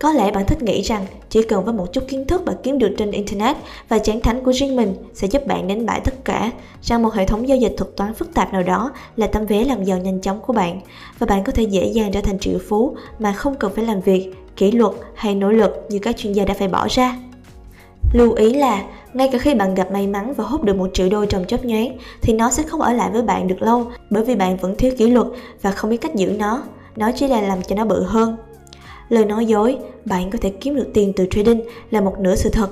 Có 0.00 0.12
lẽ 0.12 0.30
bạn 0.30 0.46
thích 0.46 0.62
nghĩ 0.62 0.82
rằng 0.82 1.06
chỉ 1.30 1.42
cần 1.42 1.64
với 1.64 1.74
một 1.74 1.92
chút 1.92 2.04
kiến 2.08 2.26
thức 2.26 2.44
bạn 2.44 2.56
kiếm 2.62 2.78
được 2.78 2.94
trên 2.98 3.10
Internet 3.10 3.56
và 3.88 3.98
chán 3.98 4.20
thánh 4.20 4.44
của 4.44 4.52
riêng 4.52 4.76
mình 4.76 4.94
sẽ 5.14 5.26
giúp 5.26 5.46
bạn 5.46 5.68
đánh 5.68 5.86
bại 5.86 6.00
tất 6.04 6.24
cả, 6.24 6.50
rằng 6.82 7.02
một 7.02 7.14
hệ 7.14 7.26
thống 7.26 7.48
giao 7.48 7.58
dịch 7.58 7.74
thuật 7.76 7.96
toán 7.96 8.14
phức 8.14 8.34
tạp 8.34 8.52
nào 8.52 8.62
đó 8.62 8.92
là 9.16 9.26
tấm 9.26 9.46
vé 9.46 9.64
làm 9.64 9.84
giàu 9.84 9.98
nhanh 9.98 10.20
chóng 10.20 10.40
của 10.40 10.52
bạn 10.52 10.80
và 11.18 11.26
bạn 11.26 11.44
có 11.44 11.52
thể 11.52 11.62
dễ 11.62 11.86
dàng 11.86 12.12
trở 12.12 12.20
thành 12.20 12.38
triệu 12.38 12.58
phú 12.68 12.96
mà 13.18 13.32
không 13.32 13.54
cần 13.54 13.72
phải 13.74 13.84
làm 13.84 14.00
việc, 14.00 14.34
kỷ 14.56 14.70
luật 14.70 14.92
hay 15.14 15.34
nỗ 15.34 15.50
lực 15.50 15.86
như 15.88 15.98
các 15.98 16.16
chuyên 16.16 16.32
gia 16.32 16.44
đã 16.44 16.54
phải 16.54 16.68
bỏ 16.68 16.86
ra. 16.90 17.16
Lưu 18.12 18.32
ý 18.32 18.54
là 18.54 18.82
ngay 19.12 19.28
cả 19.32 19.38
khi 19.38 19.54
bạn 19.54 19.74
gặp 19.74 19.92
may 19.92 20.06
mắn 20.06 20.34
và 20.36 20.44
hút 20.44 20.62
được 20.62 20.76
một 20.76 20.90
triệu 20.94 21.08
đô 21.08 21.24
trong 21.24 21.44
chớp 21.44 21.64
nhoáng 21.64 21.96
thì 22.22 22.32
nó 22.32 22.50
sẽ 22.50 22.62
không 22.62 22.80
ở 22.80 22.92
lại 22.92 23.10
với 23.12 23.22
bạn 23.22 23.48
được 23.48 23.62
lâu 23.62 23.86
bởi 24.10 24.24
vì 24.24 24.34
bạn 24.36 24.56
vẫn 24.56 24.76
thiếu 24.76 24.92
kỷ 24.98 25.06
luật 25.06 25.26
và 25.62 25.70
không 25.70 25.90
biết 25.90 26.00
cách 26.00 26.14
giữ 26.14 26.32
nó. 26.38 26.62
Nó 26.96 27.10
chỉ 27.16 27.28
là 27.28 27.40
làm 27.40 27.62
cho 27.62 27.76
nó 27.76 27.84
bự 27.84 28.02
hơn. 28.02 28.36
Lời 29.10 29.24
nói 29.24 29.46
dối, 29.46 29.78
bạn 30.04 30.30
có 30.30 30.38
thể 30.40 30.50
kiếm 30.50 30.76
được 30.76 30.88
tiền 30.94 31.12
từ 31.16 31.26
trading 31.30 31.60
là 31.90 32.00
một 32.00 32.14
nửa 32.20 32.36
sự 32.36 32.50
thật. 32.52 32.70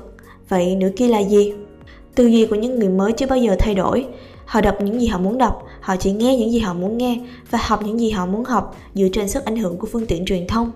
Vậy 0.48 0.76
nửa 0.76 0.88
kia 0.96 1.08
là 1.08 1.18
gì? 1.18 1.52
Tư 2.14 2.26
duy 2.26 2.46
của 2.46 2.56
những 2.56 2.78
người 2.78 2.88
mới 2.88 3.12
chưa 3.12 3.26
bao 3.26 3.38
giờ 3.38 3.56
thay 3.58 3.74
đổi. 3.74 4.06
Họ 4.44 4.60
đọc 4.60 4.74
những 4.80 5.00
gì 5.00 5.06
họ 5.06 5.18
muốn 5.18 5.38
đọc, 5.38 5.62
họ 5.80 5.96
chỉ 5.96 6.12
nghe 6.12 6.36
những 6.36 6.52
gì 6.52 6.58
họ 6.58 6.74
muốn 6.74 6.98
nghe 6.98 7.20
và 7.50 7.58
học 7.62 7.82
những 7.82 8.00
gì 8.00 8.10
họ 8.10 8.26
muốn 8.26 8.44
học 8.44 8.76
dựa 8.94 9.08
trên 9.12 9.28
sức 9.28 9.44
ảnh 9.44 9.56
hưởng 9.56 9.76
của 9.76 9.86
phương 9.92 10.06
tiện 10.06 10.24
truyền 10.24 10.46
thông. 10.46 10.70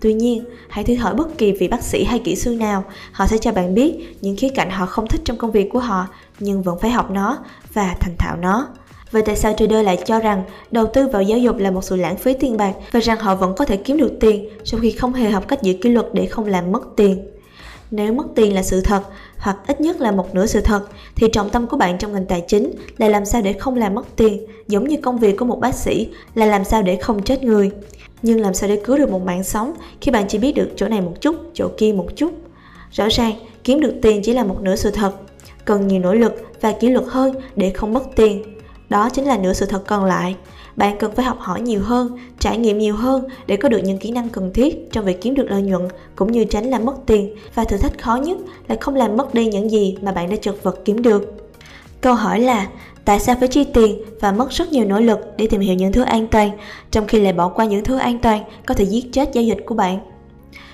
Tuy 0.00 0.14
nhiên, 0.14 0.44
hãy 0.68 0.84
thử 0.84 0.94
hỏi 0.94 1.14
bất 1.14 1.38
kỳ 1.38 1.52
vị 1.52 1.68
bác 1.68 1.82
sĩ 1.82 2.04
hay 2.04 2.18
kỹ 2.18 2.36
sư 2.36 2.54
nào, 2.54 2.84
họ 3.12 3.26
sẽ 3.26 3.38
cho 3.38 3.52
bạn 3.52 3.74
biết 3.74 4.16
những 4.20 4.36
khía 4.36 4.48
cạnh 4.48 4.70
họ 4.70 4.86
không 4.86 5.06
thích 5.06 5.20
trong 5.24 5.36
công 5.36 5.52
việc 5.52 5.68
của 5.72 5.78
họ, 5.78 6.06
nhưng 6.40 6.62
vẫn 6.62 6.78
phải 6.78 6.90
học 6.90 7.10
nó 7.10 7.38
và 7.72 7.96
thành 8.00 8.14
thạo 8.18 8.36
nó. 8.36 8.68
Vậy 9.16 9.22
tại 9.26 9.36
sao 9.36 9.52
trader 9.52 9.84
lại 9.84 9.98
cho 10.04 10.20
rằng 10.20 10.42
đầu 10.70 10.86
tư 10.86 11.08
vào 11.08 11.22
giáo 11.22 11.38
dục 11.38 11.56
là 11.56 11.70
một 11.70 11.84
sự 11.84 11.96
lãng 11.96 12.16
phí 12.16 12.34
tiền 12.34 12.56
bạc 12.56 12.72
và 12.92 13.00
rằng 13.00 13.18
họ 13.18 13.34
vẫn 13.34 13.54
có 13.56 13.64
thể 13.64 13.76
kiếm 13.76 13.96
được 13.96 14.12
tiền 14.20 14.48
trong 14.64 14.80
khi 14.80 14.90
không 14.90 15.12
hề 15.12 15.30
học 15.30 15.48
cách 15.48 15.62
giữ 15.62 15.72
kỷ 15.82 15.90
luật 15.90 16.06
để 16.12 16.26
không 16.26 16.46
làm 16.46 16.72
mất 16.72 16.82
tiền? 16.96 17.26
Nếu 17.90 18.12
mất 18.12 18.24
tiền 18.34 18.54
là 18.54 18.62
sự 18.62 18.80
thật, 18.80 19.02
hoặc 19.38 19.56
ít 19.66 19.80
nhất 19.80 20.00
là 20.00 20.12
một 20.12 20.34
nửa 20.34 20.46
sự 20.46 20.60
thật, 20.60 20.80
thì 21.14 21.28
trọng 21.32 21.50
tâm 21.50 21.66
của 21.66 21.76
bạn 21.76 21.98
trong 21.98 22.12
ngành 22.12 22.26
tài 22.26 22.40
chính 22.48 22.70
là 22.98 23.08
làm 23.08 23.24
sao 23.24 23.42
để 23.42 23.52
không 23.52 23.76
làm 23.76 23.94
mất 23.94 24.16
tiền, 24.16 24.46
giống 24.68 24.88
như 24.88 24.96
công 25.02 25.18
việc 25.18 25.36
của 25.36 25.44
một 25.44 25.60
bác 25.60 25.74
sĩ 25.74 26.08
là 26.34 26.46
làm 26.46 26.64
sao 26.64 26.82
để 26.82 26.96
không 26.96 27.22
chết 27.22 27.44
người. 27.44 27.70
Nhưng 28.22 28.40
làm 28.40 28.54
sao 28.54 28.68
để 28.68 28.80
cứu 28.84 28.98
được 28.98 29.10
một 29.10 29.22
mạng 29.22 29.44
sống 29.44 29.72
khi 30.00 30.12
bạn 30.12 30.24
chỉ 30.28 30.38
biết 30.38 30.52
được 30.52 30.68
chỗ 30.76 30.88
này 30.88 31.00
một 31.00 31.14
chút, 31.20 31.36
chỗ 31.54 31.68
kia 31.78 31.92
một 31.92 32.06
chút? 32.16 32.32
Rõ 32.92 33.08
ràng, 33.10 33.32
kiếm 33.64 33.80
được 33.80 33.94
tiền 34.02 34.20
chỉ 34.24 34.32
là 34.32 34.44
một 34.44 34.62
nửa 34.62 34.76
sự 34.76 34.90
thật, 34.90 35.12
cần 35.64 35.86
nhiều 35.86 36.00
nỗ 36.00 36.14
lực 36.14 36.32
và 36.60 36.72
kỷ 36.72 36.88
luật 36.88 37.04
hơn 37.08 37.34
để 37.56 37.70
không 37.70 37.92
mất 37.92 38.02
tiền 38.16 38.55
đó 38.88 39.10
chính 39.10 39.24
là 39.24 39.36
nửa 39.36 39.52
sự 39.52 39.66
thật 39.66 39.82
còn 39.86 40.04
lại. 40.04 40.36
Bạn 40.76 40.96
cần 40.98 41.12
phải 41.14 41.24
học 41.24 41.38
hỏi 41.40 41.60
nhiều 41.60 41.80
hơn, 41.82 42.18
trải 42.38 42.58
nghiệm 42.58 42.78
nhiều 42.78 42.96
hơn 42.96 43.24
để 43.46 43.56
có 43.56 43.68
được 43.68 43.80
những 43.84 43.98
kỹ 43.98 44.10
năng 44.10 44.28
cần 44.28 44.52
thiết 44.52 44.92
trong 44.92 45.04
việc 45.04 45.20
kiếm 45.22 45.34
được 45.34 45.46
lợi 45.50 45.62
nhuận 45.62 45.88
cũng 46.16 46.32
như 46.32 46.44
tránh 46.44 46.70
làm 46.70 46.84
mất 46.84 46.94
tiền 47.06 47.34
và 47.54 47.64
thử 47.64 47.76
thách 47.76 47.98
khó 47.98 48.16
nhất 48.16 48.38
là 48.68 48.76
không 48.80 48.94
làm 48.94 49.16
mất 49.16 49.34
đi 49.34 49.46
những 49.46 49.70
gì 49.70 49.96
mà 50.02 50.12
bạn 50.12 50.30
đã 50.30 50.36
chật 50.36 50.62
vật 50.62 50.80
kiếm 50.84 51.02
được. 51.02 51.48
Câu 52.00 52.14
hỏi 52.14 52.40
là 52.40 52.66
tại 53.04 53.20
sao 53.20 53.36
phải 53.38 53.48
chi 53.48 53.64
tiền 53.64 54.02
và 54.20 54.32
mất 54.32 54.50
rất 54.50 54.72
nhiều 54.72 54.84
nỗ 54.84 55.00
lực 55.00 55.18
để 55.36 55.46
tìm 55.46 55.60
hiểu 55.60 55.74
những 55.74 55.92
thứ 55.92 56.02
an 56.02 56.26
toàn 56.26 56.50
trong 56.90 57.06
khi 57.06 57.20
lại 57.20 57.32
bỏ 57.32 57.48
qua 57.48 57.64
những 57.64 57.84
thứ 57.84 57.98
an 57.98 58.18
toàn 58.18 58.44
có 58.66 58.74
thể 58.74 58.84
giết 58.84 59.12
chết 59.12 59.30
giao 59.32 59.44
dịch 59.44 59.58
của 59.66 59.74
bạn? 59.74 59.98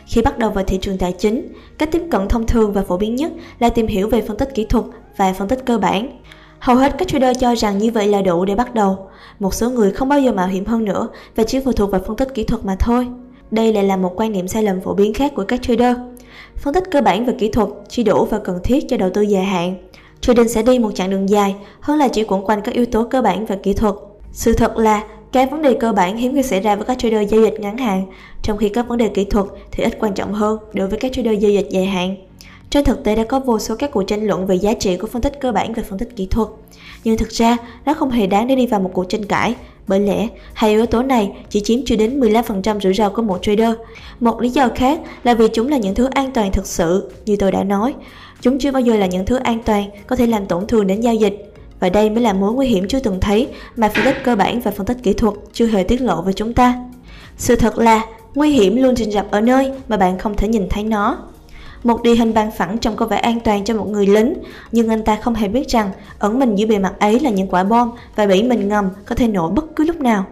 Khi 0.06 0.22
bắt 0.22 0.38
đầu 0.38 0.50
vào 0.50 0.64
thị 0.64 0.78
trường 0.80 0.98
tài 0.98 1.12
chính, 1.12 1.48
cách 1.78 1.88
tiếp 1.92 2.02
cận 2.10 2.28
thông 2.28 2.46
thường 2.46 2.72
và 2.72 2.82
phổ 2.82 2.96
biến 2.96 3.16
nhất 3.16 3.32
là 3.58 3.68
tìm 3.68 3.86
hiểu 3.86 4.08
về 4.08 4.22
phân 4.22 4.36
tích 4.36 4.54
kỹ 4.54 4.64
thuật 4.64 4.84
và 5.16 5.32
phân 5.32 5.48
tích 5.48 5.62
cơ 5.66 5.78
bản. 5.78 6.21
Hầu 6.62 6.76
hết 6.76 6.94
các 6.98 7.08
trader 7.08 7.36
cho 7.40 7.54
rằng 7.54 7.78
như 7.78 7.90
vậy 7.90 8.08
là 8.08 8.22
đủ 8.22 8.44
để 8.44 8.54
bắt 8.54 8.74
đầu. 8.74 9.08
Một 9.38 9.54
số 9.54 9.70
người 9.70 9.92
không 9.92 10.08
bao 10.08 10.20
giờ 10.20 10.32
mạo 10.32 10.46
hiểm 10.46 10.64
hơn 10.64 10.84
nữa 10.84 11.08
và 11.36 11.44
chỉ 11.44 11.60
phụ 11.64 11.72
thuộc 11.72 11.90
vào 11.90 12.00
phân 12.06 12.16
tích 12.16 12.34
kỹ 12.34 12.44
thuật 12.44 12.64
mà 12.64 12.76
thôi. 12.78 13.06
Đây 13.50 13.72
lại 13.72 13.84
là 13.84 13.96
một 13.96 14.12
quan 14.16 14.32
niệm 14.32 14.48
sai 14.48 14.62
lầm 14.62 14.80
phổ 14.80 14.94
biến 14.94 15.14
khác 15.14 15.32
của 15.34 15.44
các 15.48 15.62
trader. 15.62 15.96
Phân 16.56 16.74
tích 16.74 16.84
cơ 16.90 17.00
bản 17.00 17.26
và 17.26 17.32
kỹ 17.38 17.48
thuật 17.48 17.68
chỉ 17.88 18.02
đủ 18.02 18.24
và 18.24 18.38
cần 18.38 18.58
thiết 18.64 18.84
cho 18.88 18.96
đầu 18.96 19.10
tư 19.14 19.22
dài 19.22 19.44
hạn. 19.44 19.74
Trading 20.20 20.48
sẽ 20.48 20.62
đi 20.62 20.78
một 20.78 20.90
chặng 20.94 21.10
đường 21.10 21.28
dài 21.28 21.54
hơn 21.80 21.98
là 21.98 22.08
chỉ 22.08 22.24
quẩn 22.24 22.44
quanh 22.44 22.60
các 22.64 22.74
yếu 22.74 22.86
tố 22.86 23.04
cơ 23.04 23.22
bản 23.22 23.46
và 23.46 23.56
kỹ 23.62 23.72
thuật. 23.72 23.94
Sự 24.32 24.52
thật 24.52 24.76
là 24.76 25.04
các 25.32 25.50
vấn 25.50 25.62
đề 25.62 25.74
cơ 25.74 25.92
bản 25.92 26.16
hiếm 26.16 26.34
khi 26.34 26.42
xảy 26.42 26.60
ra 26.60 26.76
với 26.76 26.84
các 26.84 26.98
trader 26.98 27.30
giao 27.30 27.40
dịch 27.42 27.60
ngắn 27.60 27.78
hạn, 27.78 28.06
trong 28.42 28.58
khi 28.58 28.68
các 28.68 28.88
vấn 28.88 28.98
đề 28.98 29.08
kỹ 29.08 29.24
thuật 29.24 29.46
thì 29.70 29.84
ít 29.84 29.96
quan 30.00 30.14
trọng 30.14 30.32
hơn 30.32 30.58
đối 30.72 30.88
với 30.88 30.98
các 30.98 31.12
trader 31.12 31.38
giao 31.38 31.50
dịch 31.50 31.66
dài 31.70 31.86
hạn. 31.86 32.16
Trên 32.72 32.84
thực 32.84 33.04
tế 33.04 33.14
đã 33.14 33.24
có 33.24 33.40
vô 33.40 33.58
số 33.58 33.74
các 33.76 33.90
cuộc 33.90 34.02
tranh 34.02 34.26
luận 34.26 34.46
về 34.46 34.54
giá 34.54 34.74
trị 34.74 34.96
của 34.96 35.06
phân 35.06 35.22
tích 35.22 35.40
cơ 35.40 35.52
bản 35.52 35.72
và 35.72 35.82
phân 35.88 35.98
tích 35.98 36.16
kỹ 36.16 36.26
thuật. 36.26 36.48
Nhưng 37.04 37.16
thực 37.16 37.28
ra, 37.28 37.56
nó 37.84 37.94
không 37.94 38.10
hề 38.10 38.26
đáng 38.26 38.46
để 38.46 38.56
đi 38.56 38.66
vào 38.66 38.80
một 38.80 38.90
cuộc 38.92 39.04
tranh 39.08 39.24
cãi, 39.24 39.54
bởi 39.86 40.00
lẽ 40.00 40.28
hai 40.54 40.70
yếu 40.70 40.86
tố 40.86 41.02
này 41.02 41.32
chỉ 41.48 41.60
chiếm 41.60 41.78
chưa 41.86 41.96
đến 41.96 42.20
15% 42.20 42.80
rủi 42.80 42.94
ro 42.94 43.08
của 43.08 43.22
một 43.22 43.38
trader. 43.42 43.74
Một 44.20 44.40
lý 44.40 44.48
do 44.48 44.68
khác 44.74 45.00
là 45.24 45.34
vì 45.34 45.48
chúng 45.48 45.68
là 45.68 45.76
những 45.76 45.94
thứ 45.94 46.08
an 46.10 46.30
toàn 46.32 46.52
thực 46.52 46.66
sự, 46.66 47.10
như 47.24 47.36
tôi 47.36 47.52
đã 47.52 47.64
nói. 47.64 47.94
Chúng 48.40 48.58
chưa 48.58 48.70
bao 48.72 48.80
giờ 48.80 48.96
là 48.96 49.06
những 49.06 49.26
thứ 49.26 49.36
an 49.36 49.58
toàn 49.64 49.90
có 50.06 50.16
thể 50.16 50.26
làm 50.26 50.46
tổn 50.46 50.66
thương 50.66 50.86
đến 50.86 51.00
giao 51.00 51.14
dịch. 51.14 51.54
Và 51.80 51.88
đây 51.88 52.10
mới 52.10 52.20
là 52.20 52.32
mối 52.32 52.52
nguy 52.52 52.66
hiểm 52.66 52.88
chưa 52.88 53.00
từng 53.00 53.20
thấy 53.20 53.48
mà 53.76 53.88
phân 53.88 54.04
tích 54.04 54.16
cơ 54.24 54.36
bản 54.36 54.60
và 54.60 54.70
phân 54.70 54.86
tích 54.86 54.96
kỹ 55.02 55.12
thuật 55.12 55.34
chưa 55.52 55.66
hề 55.66 55.82
tiết 55.82 56.00
lộ 56.00 56.22
với 56.22 56.32
chúng 56.32 56.52
ta. 56.54 56.74
Sự 57.36 57.56
thật 57.56 57.78
là, 57.78 58.04
nguy 58.34 58.50
hiểm 58.50 58.76
luôn 58.76 58.96
rình 58.96 59.10
rập 59.10 59.30
ở 59.30 59.40
nơi 59.40 59.72
mà 59.88 59.96
bạn 59.96 60.18
không 60.18 60.36
thể 60.36 60.48
nhìn 60.48 60.68
thấy 60.68 60.84
nó. 60.84 61.18
Một 61.84 62.02
địa 62.02 62.14
hình 62.14 62.34
bằng 62.34 62.50
phẳng 62.50 62.78
trông 62.78 62.96
có 62.96 63.06
vẻ 63.06 63.16
an 63.16 63.40
toàn 63.40 63.64
cho 63.64 63.74
một 63.74 63.88
người 63.88 64.06
lính, 64.06 64.34
nhưng 64.72 64.88
anh 64.88 65.04
ta 65.04 65.16
không 65.16 65.34
hề 65.34 65.48
biết 65.48 65.68
rằng 65.68 65.90
ẩn 66.18 66.38
mình 66.38 66.54
dưới 66.54 66.66
bề 66.66 66.78
mặt 66.78 66.92
ấy 66.98 67.20
là 67.20 67.30
những 67.30 67.48
quả 67.48 67.64
bom 67.64 67.90
và 68.16 68.26
bẫy 68.26 68.42
mình 68.42 68.68
ngầm 68.68 68.88
có 69.06 69.14
thể 69.14 69.28
nổ 69.28 69.50
bất 69.50 69.76
cứ 69.76 69.84
lúc 69.84 70.00
nào. 70.00 70.24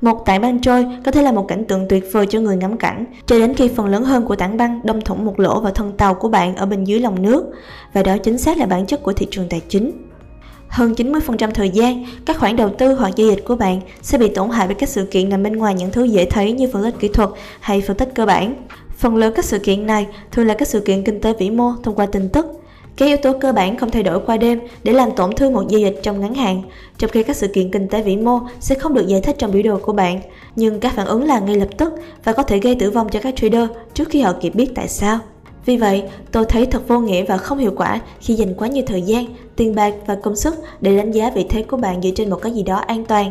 Một 0.00 0.26
tảng 0.26 0.40
băng 0.40 0.60
trôi 0.60 0.86
có 1.04 1.10
thể 1.10 1.22
là 1.22 1.32
một 1.32 1.48
cảnh 1.48 1.64
tượng 1.64 1.86
tuyệt 1.88 2.04
vời 2.12 2.26
cho 2.30 2.40
người 2.40 2.56
ngắm 2.56 2.76
cảnh, 2.76 3.04
cho 3.26 3.38
đến 3.38 3.54
khi 3.54 3.68
phần 3.68 3.86
lớn 3.86 4.04
hơn 4.04 4.24
của 4.24 4.36
tảng 4.36 4.56
băng 4.56 4.80
đâm 4.84 5.00
thủng 5.00 5.24
một 5.24 5.40
lỗ 5.40 5.60
vào 5.60 5.72
thân 5.72 5.92
tàu 5.92 6.14
của 6.14 6.28
bạn 6.28 6.56
ở 6.56 6.66
bên 6.66 6.84
dưới 6.84 7.00
lòng 7.00 7.22
nước, 7.22 7.44
và 7.92 8.02
đó 8.02 8.16
chính 8.18 8.38
xác 8.38 8.58
là 8.58 8.66
bản 8.66 8.86
chất 8.86 9.02
của 9.02 9.12
thị 9.12 9.26
trường 9.30 9.48
tài 9.48 9.60
chính. 9.68 9.92
Hơn 10.68 10.92
90% 10.92 11.50
thời 11.50 11.70
gian, 11.70 12.04
các 12.26 12.38
khoản 12.38 12.56
đầu 12.56 12.70
tư 12.78 12.94
hoặc 12.94 13.16
giao 13.16 13.28
dịch 13.28 13.44
của 13.44 13.56
bạn 13.56 13.80
sẽ 14.02 14.18
bị 14.18 14.28
tổn 14.28 14.50
hại 14.50 14.66
bởi 14.66 14.74
các 14.74 14.88
sự 14.88 15.08
kiện 15.10 15.28
nằm 15.28 15.42
bên 15.42 15.56
ngoài 15.56 15.74
những 15.74 15.90
thứ 15.92 16.04
dễ 16.04 16.24
thấy 16.24 16.52
như 16.52 16.70
phân 16.72 16.82
tích 16.84 16.94
kỹ 17.00 17.08
thuật 17.08 17.30
hay 17.60 17.80
phân 17.80 17.96
tích 17.96 18.14
cơ 18.14 18.26
bản. 18.26 18.54
Phần 18.98 19.16
lớn 19.16 19.32
các 19.36 19.44
sự 19.44 19.58
kiện 19.58 19.86
này 19.86 20.06
thường 20.32 20.46
là 20.46 20.54
các 20.54 20.68
sự 20.68 20.80
kiện 20.80 21.04
kinh 21.04 21.20
tế 21.20 21.32
vĩ 21.32 21.50
mô 21.50 21.72
thông 21.82 21.94
qua 21.94 22.06
tin 22.06 22.28
tức. 22.28 22.46
Các 22.96 23.06
yếu 23.06 23.16
tố 23.16 23.32
cơ 23.40 23.52
bản 23.52 23.76
không 23.76 23.90
thay 23.90 24.02
đổi 24.02 24.20
qua 24.26 24.36
đêm 24.36 24.60
để 24.84 24.92
làm 24.92 25.10
tổn 25.16 25.34
thương 25.34 25.52
một 25.52 25.68
giao 25.68 25.80
dịch 25.80 26.00
trong 26.02 26.20
ngắn 26.20 26.34
hạn, 26.34 26.62
trong 26.98 27.10
khi 27.10 27.22
các 27.22 27.36
sự 27.36 27.48
kiện 27.48 27.70
kinh 27.70 27.88
tế 27.88 28.02
vĩ 28.02 28.16
mô 28.16 28.40
sẽ 28.60 28.74
không 28.74 28.94
được 28.94 29.06
giải 29.06 29.20
thích 29.20 29.36
trong 29.38 29.52
biểu 29.52 29.62
đồ 29.62 29.78
của 29.82 29.92
bạn, 29.92 30.20
nhưng 30.56 30.80
các 30.80 30.92
phản 30.92 31.06
ứng 31.06 31.24
là 31.24 31.38
ngay 31.38 31.56
lập 31.56 31.68
tức 31.76 31.92
và 32.24 32.32
có 32.32 32.42
thể 32.42 32.58
gây 32.58 32.74
tử 32.74 32.90
vong 32.90 33.08
cho 33.08 33.20
các 33.20 33.36
trader 33.36 33.68
trước 33.94 34.08
khi 34.08 34.20
họ 34.20 34.32
kịp 34.40 34.54
biết 34.54 34.70
tại 34.74 34.88
sao. 34.88 35.18
Vì 35.66 35.76
vậy, 35.76 36.02
tôi 36.32 36.44
thấy 36.44 36.66
thật 36.66 36.88
vô 36.88 36.98
nghĩa 36.98 37.24
và 37.24 37.36
không 37.36 37.58
hiệu 37.58 37.72
quả 37.76 38.00
khi 38.20 38.34
dành 38.34 38.54
quá 38.54 38.68
nhiều 38.68 38.84
thời 38.86 39.02
gian, 39.02 39.24
tiền 39.56 39.74
bạc 39.74 39.94
và 40.06 40.14
công 40.22 40.36
sức 40.36 40.54
để 40.80 40.96
đánh 40.96 41.12
giá 41.12 41.30
vị 41.30 41.46
thế 41.48 41.62
của 41.62 41.76
bạn 41.76 42.02
dựa 42.02 42.10
trên 42.14 42.30
một 42.30 42.42
cái 42.42 42.52
gì 42.52 42.62
đó 42.62 42.76
an 42.76 43.04
toàn. 43.04 43.30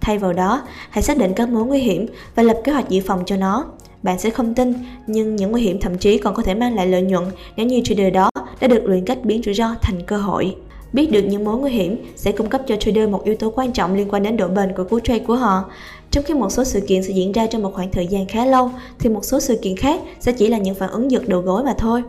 Thay 0.00 0.18
vào 0.18 0.32
đó, 0.32 0.62
hãy 0.90 1.02
xác 1.02 1.18
định 1.18 1.32
các 1.36 1.48
mối 1.48 1.64
nguy 1.64 1.78
hiểm 1.78 2.06
và 2.34 2.42
lập 2.42 2.60
kế 2.64 2.72
hoạch 2.72 2.88
dự 2.88 3.00
phòng 3.06 3.22
cho 3.26 3.36
nó. 3.36 3.64
Bạn 4.02 4.18
sẽ 4.18 4.30
không 4.30 4.54
tin, 4.54 4.74
nhưng 5.06 5.36
những 5.36 5.50
nguy 5.50 5.62
hiểm 5.62 5.80
thậm 5.80 5.98
chí 5.98 6.18
còn 6.18 6.34
có 6.34 6.42
thể 6.42 6.54
mang 6.54 6.74
lại 6.74 6.86
lợi 6.86 7.02
nhuận 7.02 7.24
nếu 7.56 7.66
như 7.66 7.80
trader 7.84 8.14
đó 8.14 8.30
đã 8.60 8.68
được 8.68 8.84
luyện 8.84 9.04
cách 9.04 9.18
biến 9.24 9.42
rủi 9.42 9.54
ro 9.54 9.74
thành 9.82 10.02
cơ 10.06 10.16
hội. 10.16 10.56
Biết 10.92 11.10
được 11.12 11.22
những 11.22 11.44
mối 11.44 11.56
nguy 11.58 11.70
hiểm 11.70 12.04
sẽ 12.16 12.32
cung 12.32 12.48
cấp 12.48 12.62
cho 12.66 12.76
trader 12.76 13.08
một 13.08 13.24
yếu 13.24 13.34
tố 13.34 13.50
quan 13.50 13.72
trọng 13.72 13.94
liên 13.94 14.08
quan 14.10 14.22
đến 14.22 14.36
độ 14.36 14.48
bền 14.48 14.72
của 14.76 14.84
cú 14.84 15.00
trade 15.00 15.18
của 15.18 15.36
họ. 15.36 15.64
Trong 16.10 16.24
khi 16.24 16.34
một 16.34 16.52
số 16.52 16.64
sự 16.64 16.80
kiện 16.80 17.02
sẽ 17.02 17.12
diễn 17.12 17.32
ra 17.32 17.46
trong 17.46 17.62
một 17.62 17.74
khoảng 17.74 17.90
thời 17.90 18.06
gian 18.06 18.26
khá 18.26 18.46
lâu, 18.46 18.70
thì 18.98 19.10
một 19.10 19.24
số 19.24 19.40
sự 19.40 19.58
kiện 19.62 19.76
khác 19.76 20.00
sẽ 20.20 20.32
chỉ 20.32 20.48
là 20.48 20.58
những 20.58 20.74
phản 20.74 20.90
ứng 20.90 21.10
giật 21.10 21.28
đầu 21.28 21.40
gối 21.40 21.64
mà 21.64 21.74
thôi. 21.78 22.02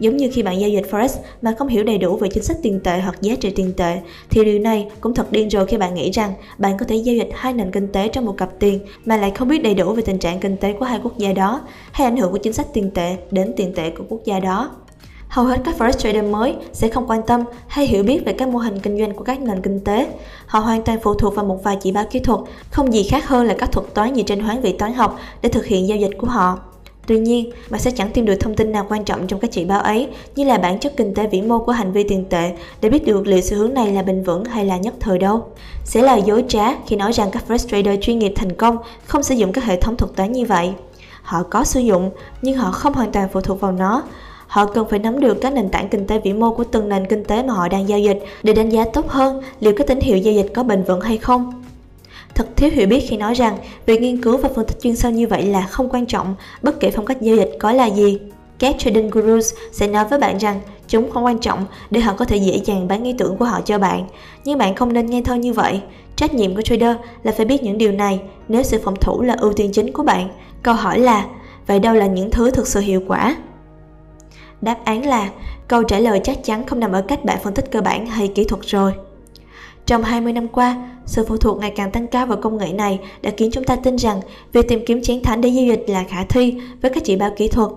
Giống 0.00 0.16
như 0.16 0.30
khi 0.32 0.42
bạn 0.42 0.60
giao 0.60 0.70
dịch 0.70 0.86
Forex 0.90 1.08
mà 1.42 1.54
không 1.58 1.68
hiểu 1.68 1.84
đầy 1.84 1.98
đủ 1.98 2.16
về 2.16 2.28
chính 2.28 2.42
sách 2.42 2.56
tiền 2.62 2.80
tệ 2.80 3.00
hoặc 3.00 3.16
giá 3.20 3.34
trị 3.34 3.50
tiền 3.50 3.72
tệ, 3.76 4.00
thì 4.30 4.44
điều 4.44 4.58
này 4.58 4.88
cũng 5.00 5.14
thật 5.14 5.32
điên 5.32 5.48
rồi 5.48 5.66
khi 5.66 5.76
bạn 5.76 5.94
nghĩ 5.94 6.10
rằng 6.10 6.32
bạn 6.58 6.78
có 6.78 6.86
thể 6.88 6.96
giao 6.96 7.14
dịch 7.14 7.28
hai 7.34 7.52
nền 7.52 7.70
kinh 7.70 7.92
tế 7.92 8.08
trong 8.08 8.24
một 8.24 8.36
cặp 8.36 8.48
tiền 8.58 8.80
mà 9.04 9.16
lại 9.16 9.30
không 9.30 9.48
biết 9.48 9.62
đầy 9.62 9.74
đủ 9.74 9.92
về 9.92 10.02
tình 10.02 10.18
trạng 10.18 10.40
kinh 10.40 10.56
tế 10.56 10.72
của 10.72 10.84
hai 10.84 11.00
quốc 11.02 11.18
gia 11.18 11.32
đó 11.32 11.60
hay 11.92 12.06
ảnh 12.06 12.16
hưởng 12.16 12.32
của 12.32 12.38
chính 12.38 12.52
sách 12.52 12.66
tiền 12.72 12.90
tệ 12.90 13.16
đến 13.30 13.52
tiền 13.56 13.72
tệ 13.74 13.90
của 13.90 14.04
quốc 14.08 14.20
gia 14.24 14.40
đó. 14.40 14.70
Hầu 15.28 15.44
hết 15.44 15.60
các 15.64 15.74
forex 15.78 15.92
trader 15.92 16.24
mới 16.24 16.54
sẽ 16.72 16.88
không 16.88 17.10
quan 17.10 17.22
tâm 17.26 17.44
hay 17.66 17.86
hiểu 17.86 18.02
biết 18.02 18.24
về 18.24 18.32
các 18.32 18.48
mô 18.48 18.58
hình 18.58 18.80
kinh 18.80 18.98
doanh 18.98 19.14
của 19.14 19.24
các 19.24 19.40
nền 19.40 19.62
kinh 19.62 19.80
tế. 19.80 20.06
Họ 20.46 20.58
hoàn 20.58 20.82
toàn 20.82 20.98
phụ 21.02 21.14
thuộc 21.14 21.34
vào 21.34 21.44
một 21.44 21.64
vài 21.64 21.76
chỉ 21.82 21.92
báo 21.92 22.04
kỹ 22.10 22.20
thuật, 22.20 22.40
không 22.70 22.92
gì 22.92 23.02
khác 23.02 23.28
hơn 23.28 23.46
là 23.46 23.54
các 23.58 23.72
thuật 23.72 23.94
toán 23.94 24.14
dựa 24.14 24.22
trên 24.22 24.40
hoán 24.40 24.60
vị 24.60 24.72
toán 24.72 24.92
học 24.92 25.18
để 25.42 25.48
thực 25.48 25.66
hiện 25.66 25.88
giao 25.88 25.98
dịch 25.98 26.10
của 26.18 26.26
họ. 26.26 26.58
Tuy 27.06 27.18
nhiên, 27.18 27.50
bạn 27.70 27.80
sẽ 27.80 27.90
chẳng 27.90 28.10
tìm 28.10 28.24
được 28.24 28.34
thông 28.40 28.54
tin 28.54 28.72
nào 28.72 28.86
quan 28.88 29.04
trọng 29.04 29.26
trong 29.26 29.40
các 29.40 29.50
chỉ 29.52 29.64
báo 29.64 29.80
ấy 29.80 30.08
như 30.36 30.44
là 30.44 30.58
bản 30.58 30.78
chất 30.78 30.96
kinh 30.96 31.14
tế 31.14 31.26
vĩ 31.26 31.42
mô 31.42 31.58
của 31.58 31.72
hành 31.72 31.92
vi 31.92 32.04
tiền 32.08 32.24
tệ 32.24 32.52
để 32.80 32.88
biết 32.88 33.06
được 33.06 33.26
liệu 33.26 33.40
xu 33.40 33.56
hướng 33.56 33.74
này 33.74 33.92
là 33.92 34.02
bền 34.02 34.22
vững 34.22 34.44
hay 34.44 34.64
là 34.64 34.76
nhất 34.76 34.94
thời 35.00 35.18
đâu. 35.18 35.46
Sẽ 35.84 36.02
là 36.02 36.16
dối 36.16 36.44
trá 36.48 36.74
khi 36.86 36.96
nói 36.96 37.12
rằng 37.12 37.30
các 37.32 37.44
forex 37.48 37.58
trader 37.58 37.98
chuyên 38.00 38.18
nghiệp 38.18 38.32
thành 38.36 38.52
công 38.52 38.76
không 39.04 39.22
sử 39.22 39.34
dụng 39.34 39.52
các 39.52 39.64
hệ 39.64 39.80
thống 39.80 39.96
thuật 39.96 40.16
toán 40.16 40.32
như 40.32 40.44
vậy. 40.44 40.72
họ 41.22 41.42
có 41.42 41.64
sử 41.64 41.80
dụng 41.80 42.10
nhưng 42.42 42.56
họ 42.56 42.70
không 42.70 42.92
hoàn 42.92 43.12
toàn 43.12 43.28
phụ 43.32 43.40
thuộc 43.40 43.60
vào 43.60 43.72
nó 43.72 44.02
họ 44.46 44.66
cần 44.66 44.86
phải 44.90 44.98
nắm 44.98 45.20
được 45.20 45.34
các 45.40 45.52
nền 45.52 45.68
tảng 45.68 45.88
kinh 45.88 46.06
tế 46.06 46.18
vĩ 46.18 46.32
mô 46.32 46.54
của 46.54 46.64
từng 46.64 46.88
nền 46.88 47.06
kinh 47.06 47.24
tế 47.24 47.42
mà 47.42 47.54
họ 47.54 47.68
đang 47.68 47.88
giao 47.88 47.98
dịch 47.98 48.18
để 48.42 48.52
đánh 48.52 48.70
giá 48.70 48.84
tốt 48.92 49.08
hơn 49.08 49.42
liệu 49.60 49.72
các 49.76 49.86
tín 49.86 50.00
hiệu 50.00 50.16
giao 50.16 50.34
dịch 50.34 50.52
có 50.54 50.62
bền 50.62 50.82
vững 50.82 51.00
hay 51.00 51.18
không 51.18 51.62
thật 52.36 52.46
thiếu 52.56 52.70
hiểu 52.72 52.86
biết 52.86 53.04
khi 53.08 53.16
nói 53.16 53.34
rằng, 53.34 53.56
việc 53.86 54.00
nghiên 54.00 54.22
cứu 54.22 54.36
và 54.36 54.48
phân 54.54 54.66
tích 54.66 54.80
chuyên 54.80 54.96
sâu 54.96 55.12
như 55.12 55.26
vậy 55.26 55.42
là 55.42 55.66
không 55.66 55.88
quan 55.88 56.06
trọng, 56.06 56.34
bất 56.62 56.80
kể 56.80 56.90
phong 56.90 57.06
cách 57.06 57.20
giao 57.20 57.36
dịch 57.36 57.50
có 57.60 57.72
là 57.72 57.86
gì. 57.86 58.18
Các 58.58 58.76
trading 58.78 59.10
gurus 59.10 59.54
sẽ 59.72 59.88
nói 59.88 60.04
với 60.04 60.18
bạn 60.18 60.38
rằng, 60.38 60.60
chúng 60.88 61.10
không 61.10 61.24
quan 61.24 61.38
trọng 61.38 61.64
để 61.90 62.00
họ 62.00 62.12
có 62.12 62.24
thể 62.24 62.36
dễ 62.36 62.60
dàng 62.64 62.88
bán 62.88 63.04
ý 63.04 63.14
tưởng 63.18 63.36
của 63.36 63.44
họ 63.44 63.60
cho 63.60 63.78
bạn. 63.78 64.06
Nhưng 64.44 64.58
bạn 64.58 64.74
không 64.74 64.92
nên 64.92 65.06
nghe 65.06 65.22
thôi 65.24 65.38
như 65.38 65.52
vậy. 65.52 65.80
Trách 66.16 66.34
nhiệm 66.34 66.56
của 66.56 66.62
trader 66.62 66.96
là 67.22 67.32
phải 67.32 67.46
biết 67.46 67.62
những 67.62 67.78
điều 67.78 67.92
này. 67.92 68.20
Nếu 68.48 68.62
sự 68.62 68.80
phòng 68.84 68.96
thủ 69.00 69.22
là 69.22 69.36
ưu 69.40 69.52
tiên 69.52 69.72
chính 69.72 69.92
của 69.92 70.02
bạn, 70.02 70.28
câu 70.62 70.74
hỏi 70.74 70.98
là, 70.98 71.26
vậy 71.66 71.78
đâu 71.78 71.94
là 71.94 72.06
những 72.06 72.30
thứ 72.30 72.50
thực 72.50 72.66
sự 72.66 72.80
hiệu 72.80 73.02
quả? 73.08 73.36
Đáp 74.60 74.76
án 74.84 75.06
là, 75.06 75.28
câu 75.68 75.82
trả 75.82 75.98
lời 75.98 76.20
chắc 76.24 76.44
chắn 76.44 76.66
không 76.66 76.80
nằm 76.80 76.92
ở 76.92 77.02
cách 77.02 77.24
bạn 77.24 77.38
phân 77.42 77.54
tích 77.54 77.70
cơ 77.72 77.80
bản 77.80 78.06
hay 78.06 78.28
kỹ 78.28 78.44
thuật 78.44 78.62
rồi 78.62 78.92
trong 79.86 80.02
20 80.02 80.32
năm 80.32 80.48
qua, 80.48 80.76
sự 81.06 81.24
phụ 81.28 81.36
thuộc 81.36 81.58
ngày 81.58 81.72
càng 81.76 81.90
tăng 81.90 82.06
cao 82.06 82.26
vào 82.26 82.38
công 82.42 82.58
nghệ 82.58 82.72
này 82.72 83.00
đã 83.22 83.30
khiến 83.36 83.50
chúng 83.52 83.64
ta 83.64 83.76
tin 83.76 83.96
rằng 83.96 84.20
việc 84.52 84.68
tìm 84.68 84.84
kiếm 84.86 85.02
chiến 85.02 85.22
thắng 85.22 85.40
để 85.40 85.48
giao 85.48 85.64
dịch 85.64 85.84
là 85.88 86.04
khả 86.08 86.24
thi 86.24 86.54
với 86.82 86.90
các 86.90 87.04
chỉ 87.04 87.16
báo 87.16 87.30
kỹ 87.36 87.48
thuật. 87.48 87.70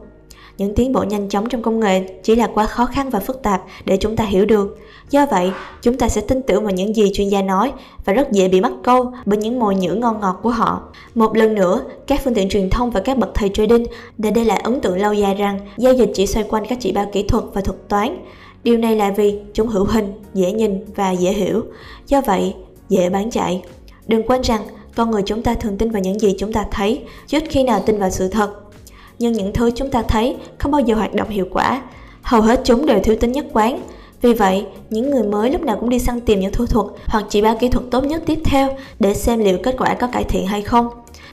Những 0.58 0.76
tiến 0.76 0.94
bộ 0.94 1.04
nhanh 1.04 1.30
chóng 1.30 1.50
trong 1.50 1.62
công 1.62 1.80
nghệ 1.80 2.08
chỉ 2.24 2.36
là 2.36 2.48
quá 2.48 2.66
khó 2.66 2.86
khăn 2.86 3.10
và 3.10 3.20
phức 3.20 3.44
tạp 3.44 3.64
để 3.86 3.98
chúng 3.98 4.16
ta 4.16 4.24
hiểu 4.24 4.46
được. 4.46 4.78
Do 5.10 5.26
vậy, 5.26 5.52
chúng 5.82 5.98
ta 5.98 6.10
sẽ 6.10 6.22
tin 6.22 6.42
tưởng 6.42 6.64
vào 6.64 6.72
những 6.72 6.96
gì 6.96 7.12
chuyên 7.14 7.30
gia 7.30 7.42
nói 7.42 7.72
và 8.06 8.14
rất 8.14 8.32
dễ 8.32 8.48
bị 8.48 8.62
mắc 8.62 8.72
câu 8.84 9.14
bởi 9.26 9.38
những 9.38 9.60
mồi 9.60 9.76
nhữ 9.76 9.94
ngon 9.94 10.20
ngọt 10.20 10.40
của 10.44 10.50
họ. 10.50 10.82
Một 11.16 11.38
lần 11.38 11.56
nữa, 11.56 11.82
các 12.08 12.22
phương 12.24 12.34
tiện 12.34 12.50
truyền 12.50 12.70
thông 12.70 12.92
và 12.92 13.00
các 13.00 13.18
bậc 13.18 13.30
thầy 13.34 13.50
trading 13.50 13.86
đã 14.18 14.30
để 14.30 14.44
lại 14.44 14.60
ấn 14.64 14.82
tượng 14.82 14.98
lâu 14.98 15.14
dài 15.14 15.36
rằng 15.36 15.60
giao 15.78 15.94
dịch 15.94 16.12
chỉ 16.14 16.28
xoay 16.28 16.46
quanh 16.50 16.66
các 16.70 16.78
chỉ 16.82 16.92
báo 16.92 17.06
kỹ 17.12 17.24
thuật 17.24 17.44
và 17.54 17.62
thuật 17.62 17.90
toán 17.90 18.18
Điều 18.64 18.78
này 18.78 18.96
là 18.96 19.12
vì 19.12 19.40
chúng 19.54 19.68
hữu 19.68 19.86
hình, 19.86 20.14
dễ 20.34 20.52
nhìn 20.52 20.86
và 20.96 21.12
dễ 21.12 21.32
hiểu, 21.32 21.64
do 22.08 22.22
vậy 22.22 22.54
dễ 22.90 23.10
bán 23.10 23.32
chạy. 23.32 23.64
Đừng 24.08 24.24
quên 24.24 24.42
rằng 24.42 24.62
con 24.96 25.12
người 25.12 25.22
chúng 25.26 25.44
ta 25.44 25.54
thường 25.54 25.78
tin 25.78 25.92
vào 25.92 26.02
những 26.02 26.20
gì 26.20 26.36
chúng 26.40 26.54
ta 26.54 26.66
thấy, 26.72 27.02
chứ 27.28 27.40
khi 27.50 27.64
nào 27.64 27.84
tin 27.86 28.00
vào 28.00 28.10
sự 28.10 28.28
thật. 28.28 28.52
Nhưng 29.20 29.34
những 29.34 29.54
thứ 29.54 29.72
chúng 29.76 29.90
ta 29.90 30.02
thấy 30.02 30.36
không 30.58 30.72
bao 30.72 30.82
giờ 30.82 30.96
hoạt 30.96 31.14
động 31.14 31.30
hiệu 31.30 31.46
quả, 31.52 31.82
hầu 32.22 32.42
hết 32.42 32.62
chúng 32.64 32.86
đều 32.86 33.00
thiếu 33.04 33.16
tính 33.16 33.32
nhất 33.32 33.46
quán. 33.54 33.82
Vì 34.22 34.34
vậy, 34.34 34.66
những 34.90 35.12
người 35.12 35.24
mới 35.24 35.52
lúc 35.52 35.62
nào 35.62 35.78
cũng 35.80 35.90
đi 35.90 36.00
săn 36.00 36.22
tìm 36.22 36.40
những 36.40 36.52
thủ 36.52 36.66
thuật 36.66 36.86
hoặc 37.06 37.26
chỉ 37.30 37.42
ba 37.42 37.56
kỹ 37.56 37.70
thuật 37.70 37.86
tốt 37.92 38.06
nhất 38.06 38.24
tiếp 38.26 38.40
theo 38.46 38.70
để 39.00 39.14
xem 39.14 39.40
liệu 39.40 39.58
kết 39.64 39.76
quả 39.78 39.94
có 39.94 40.08
cải 40.08 40.24
thiện 40.24 40.48
hay 40.48 40.62
không. 40.62 40.90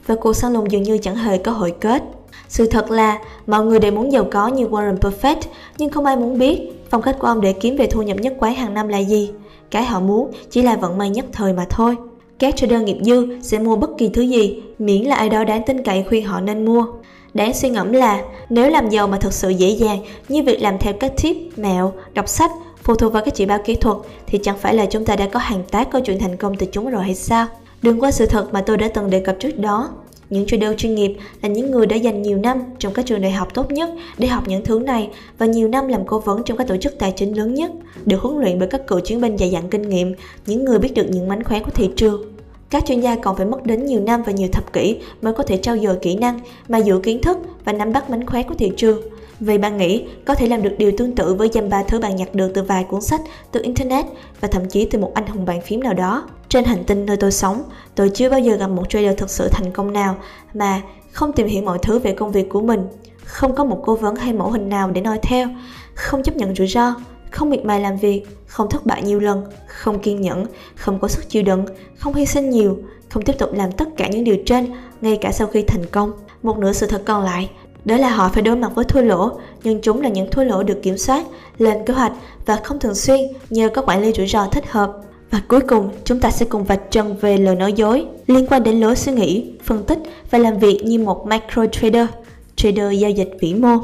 Và 0.07 0.15
cuộc 0.15 0.33
săn 0.33 0.53
lùng 0.53 0.71
dường 0.71 0.83
như 0.83 0.97
chẳng 0.97 1.15
hề 1.15 1.37
có 1.37 1.51
hồi 1.51 1.73
kết. 1.79 2.03
Sự 2.49 2.67
thật 2.67 2.91
là 2.91 3.19
mọi 3.47 3.65
người 3.65 3.79
đều 3.79 3.91
muốn 3.91 4.11
giàu 4.11 4.27
có 4.31 4.47
như 4.47 4.67
Warren 4.67 4.97
Buffett, 4.97 5.35
nhưng 5.77 5.89
không 5.89 6.05
ai 6.05 6.17
muốn 6.17 6.39
biết 6.39 6.76
phong 6.89 7.01
cách 7.01 7.15
của 7.19 7.27
ông 7.27 7.41
để 7.41 7.53
kiếm 7.53 7.75
về 7.75 7.87
thu 7.87 8.01
nhập 8.01 8.17
nhất 8.17 8.33
quán 8.39 8.55
hàng 8.55 8.73
năm 8.73 8.87
là 8.87 8.97
gì. 8.97 9.31
Cái 9.71 9.83
họ 9.83 9.99
muốn 9.99 10.31
chỉ 10.49 10.61
là 10.61 10.75
vận 10.75 10.97
may 10.97 11.09
nhất 11.09 11.25
thời 11.31 11.53
mà 11.53 11.65
thôi. 11.69 11.95
Các 12.39 12.55
trader 12.55 12.81
nghiệp 12.81 12.97
dư 13.01 13.41
sẽ 13.41 13.59
mua 13.59 13.75
bất 13.75 13.89
kỳ 13.97 14.09
thứ 14.09 14.21
gì, 14.21 14.63
miễn 14.79 15.01
là 15.03 15.15
ai 15.15 15.29
đó 15.29 15.43
đáng 15.43 15.61
tin 15.65 15.83
cậy 15.83 16.05
khuyên 16.09 16.25
họ 16.25 16.41
nên 16.41 16.65
mua. 16.65 16.85
Đáng 17.33 17.53
suy 17.53 17.69
ngẫm 17.69 17.91
là 17.91 18.21
nếu 18.49 18.69
làm 18.69 18.89
giàu 18.89 19.07
mà 19.07 19.17
thực 19.17 19.33
sự 19.33 19.49
dễ 19.49 19.69
dàng 19.69 19.99
như 20.29 20.43
việc 20.43 20.61
làm 20.61 20.77
theo 20.79 20.93
các 20.93 21.11
tip, 21.23 21.37
mẹo, 21.57 21.93
đọc 22.13 22.29
sách, 22.29 22.51
phụ 22.83 22.95
thuộc 22.95 23.13
vào 23.13 23.23
các 23.25 23.35
chỉ 23.35 23.45
báo 23.45 23.59
kỹ 23.65 23.75
thuật 23.75 23.97
thì 24.27 24.39
chẳng 24.43 24.57
phải 24.57 24.73
là 24.73 24.85
chúng 24.85 25.05
ta 25.05 25.15
đã 25.15 25.27
có 25.27 25.39
hàng 25.39 25.63
tá 25.71 25.83
câu 25.83 26.01
chuyện 26.01 26.19
thành 26.19 26.37
công 26.37 26.55
từ 26.55 26.67
chúng 26.71 26.89
rồi 26.89 27.03
hay 27.03 27.15
sao? 27.15 27.47
Đừng 27.81 27.99
qua 27.99 28.11
sự 28.11 28.25
thật 28.25 28.47
mà 28.51 28.61
tôi 28.61 28.77
đã 28.77 28.87
từng 28.87 29.09
đề 29.09 29.19
cập 29.19 29.35
trước 29.39 29.59
đó 29.59 29.89
những 30.29 30.45
trader 30.45 30.77
chuyên 30.77 30.95
nghiệp 30.95 31.15
là 31.41 31.49
những 31.49 31.71
người 31.71 31.85
đã 31.85 31.95
dành 31.95 32.21
nhiều 32.21 32.37
năm 32.37 32.63
trong 32.79 32.93
các 32.93 33.05
trường 33.05 33.21
đại 33.21 33.31
học 33.31 33.53
tốt 33.53 33.71
nhất 33.71 33.89
để 34.17 34.27
học 34.27 34.43
những 34.47 34.63
thứ 34.63 34.79
này 34.79 35.09
và 35.37 35.45
nhiều 35.45 35.67
năm 35.67 35.87
làm 35.87 36.05
cố 36.05 36.19
vấn 36.19 36.43
trong 36.43 36.57
các 36.57 36.67
tổ 36.67 36.77
chức 36.77 36.99
tài 36.99 37.11
chính 37.11 37.37
lớn 37.37 37.53
nhất, 37.53 37.71
được 38.05 38.21
huấn 38.21 38.37
luyện 38.37 38.59
bởi 38.59 38.67
các 38.67 38.87
cựu 38.87 38.99
chiến 38.99 39.21
binh 39.21 39.37
dày 39.37 39.51
dặn 39.51 39.69
kinh 39.69 39.89
nghiệm, 39.89 40.13
những 40.45 40.65
người 40.65 40.79
biết 40.79 40.93
được 40.93 41.05
những 41.09 41.27
mánh 41.27 41.43
khóe 41.43 41.59
của 41.59 41.71
thị 41.71 41.89
trường. 41.95 42.33
Các 42.69 42.85
chuyên 42.85 42.99
gia 42.99 43.15
còn 43.15 43.35
phải 43.35 43.45
mất 43.45 43.63
đến 43.63 43.85
nhiều 43.85 43.99
năm 43.99 44.23
và 44.23 44.31
nhiều 44.31 44.47
thập 44.51 44.73
kỷ 44.73 44.97
mới 45.21 45.33
có 45.33 45.43
thể 45.43 45.57
trau 45.57 45.77
dồi 45.77 45.95
kỹ 46.01 46.15
năng, 46.15 46.39
mà 46.69 46.77
giữ 46.77 46.99
kiến 47.03 47.21
thức 47.21 47.37
và 47.65 47.73
nắm 47.73 47.93
bắt 47.93 48.09
mánh 48.09 48.25
khóe 48.25 48.43
của 48.43 48.55
thị 48.55 48.71
trường. 48.77 49.01
Vì 49.39 49.57
bạn 49.57 49.77
nghĩ 49.77 50.03
có 50.25 50.35
thể 50.35 50.47
làm 50.47 50.61
được 50.61 50.73
điều 50.77 50.91
tương 50.97 51.15
tự 51.15 51.33
với 51.33 51.49
dăm 51.53 51.69
ba 51.69 51.83
thứ 51.83 51.99
bạn 51.99 52.15
nhặt 52.15 52.35
được 52.35 52.51
từ 52.53 52.63
vài 52.63 52.83
cuốn 52.83 53.01
sách, 53.01 53.21
từ 53.51 53.61
Internet 53.63 54.05
và 54.41 54.47
thậm 54.47 54.69
chí 54.69 54.85
từ 54.85 54.99
một 54.99 55.11
anh 55.13 55.27
hùng 55.27 55.45
bàn 55.45 55.61
phím 55.61 55.79
nào 55.79 55.93
đó. 55.93 56.27
Trên 56.49 56.63
hành 56.63 56.83
tinh 56.83 57.05
nơi 57.05 57.17
tôi 57.17 57.31
sống, 57.31 57.63
tôi 57.95 58.11
chưa 58.13 58.29
bao 58.29 58.39
giờ 58.39 58.55
gặp 58.55 58.67
một 58.67 58.89
trader 58.89 59.17
thực 59.17 59.29
sự 59.29 59.47
thành 59.51 59.71
công 59.71 59.93
nào 59.93 60.15
mà 60.53 60.81
không 61.11 61.33
tìm 61.33 61.47
hiểu 61.47 61.63
mọi 61.63 61.77
thứ 61.81 61.99
về 61.99 62.11
công 62.11 62.31
việc 62.31 62.49
của 62.49 62.61
mình, 62.61 62.87
không 63.23 63.55
có 63.55 63.63
một 63.63 63.81
cố 63.85 63.95
vấn 63.95 64.15
hay 64.15 64.33
mẫu 64.33 64.51
hình 64.51 64.69
nào 64.69 64.91
để 64.91 65.01
noi 65.01 65.19
theo, 65.21 65.47
không 65.93 66.23
chấp 66.23 66.35
nhận 66.35 66.55
rủi 66.55 66.67
ro, 66.67 66.93
không 67.31 67.49
miệt 67.49 67.65
mài 67.65 67.79
làm 67.79 67.97
việc, 67.97 68.23
không 68.47 68.69
thất 68.69 68.85
bại 68.85 69.03
nhiều 69.03 69.19
lần, 69.19 69.45
không 69.67 69.99
kiên 69.99 70.21
nhẫn, 70.21 70.45
không 70.75 70.99
có 70.99 71.07
sức 71.07 71.29
chịu 71.29 71.43
đựng, 71.43 71.65
không 71.97 72.13
hy 72.13 72.25
sinh 72.25 72.49
nhiều, 72.49 72.77
không 73.09 73.23
tiếp 73.23 73.35
tục 73.39 73.53
làm 73.53 73.71
tất 73.71 73.87
cả 73.97 74.07
những 74.07 74.23
điều 74.23 74.37
trên 74.45 74.73
ngay 75.01 75.17
cả 75.21 75.31
sau 75.31 75.47
khi 75.47 75.61
thành 75.61 75.85
công. 75.85 76.11
Một 76.43 76.57
nửa 76.57 76.73
sự 76.73 76.87
thật 76.87 77.01
còn 77.05 77.23
lại 77.23 77.49
đó 77.85 77.97
là 77.97 78.09
họ 78.09 78.29
phải 78.33 78.43
đối 78.43 78.55
mặt 78.55 78.71
với 78.75 78.85
thua 78.85 79.01
lỗ, 79.01 79.31
nhưng 79.63 79.81
chúng 79.81 80.01
là 80.01 80.09
những 80.09 80.31
thua 80.31 80.43
lỗ 80.43 80.63
được 80.63 80.79
kiểm 80.83 80.97
soát, 80.97 81.25
lên 81.57 81.85
kế 81.85 81.93
hoạch 81.93 82.11
và 82.45 82.55
không 82.63 82.79
thường 82.79 82.95
xuyên 82.95 83.19
nhờ 83.49 83.69
có 83.69 83.81
quản 83.81 84.01
lý 84.01 84.13
rủi 84.13 84.27
ro 84.27 84.47
thích 84.51 84.71
hợp. 84.71 84.93
Và 85.31 85.41
cuối 85.47 85.59
cùng, 85.59 85.89
chúng 86.05 86.19
ta 86.19 86.31
sẽ 86.31 86.45
cùng 86.45 86.63
vạch 86.63 86.91
trần 86.91 87.15
về 87.21 87.37
lời 87.37 87.55
nói 87.55 87.73
dối 87.73 88.05
liên 88.27 88.47
quan 88.49 88.63
đến 88.63 88.79
lối 88.79 88.95
suy 88.95 89.11
nghĩ, 89.11 89.45
phân 89.63 89.83
tích 89.83 89.99
và 90.31 90.37
làm 90.37 90.59
việc 90.59 90.81
như 90.83 90.99
một 90.99 91.27
macro 91.27 91.65
trader, 91.65 92.07
trader 92.55 92.99
giao 92.99 93.11
dịch 93.11 93.29
vĩ 93.39 93.53
mô. 93.53 93.77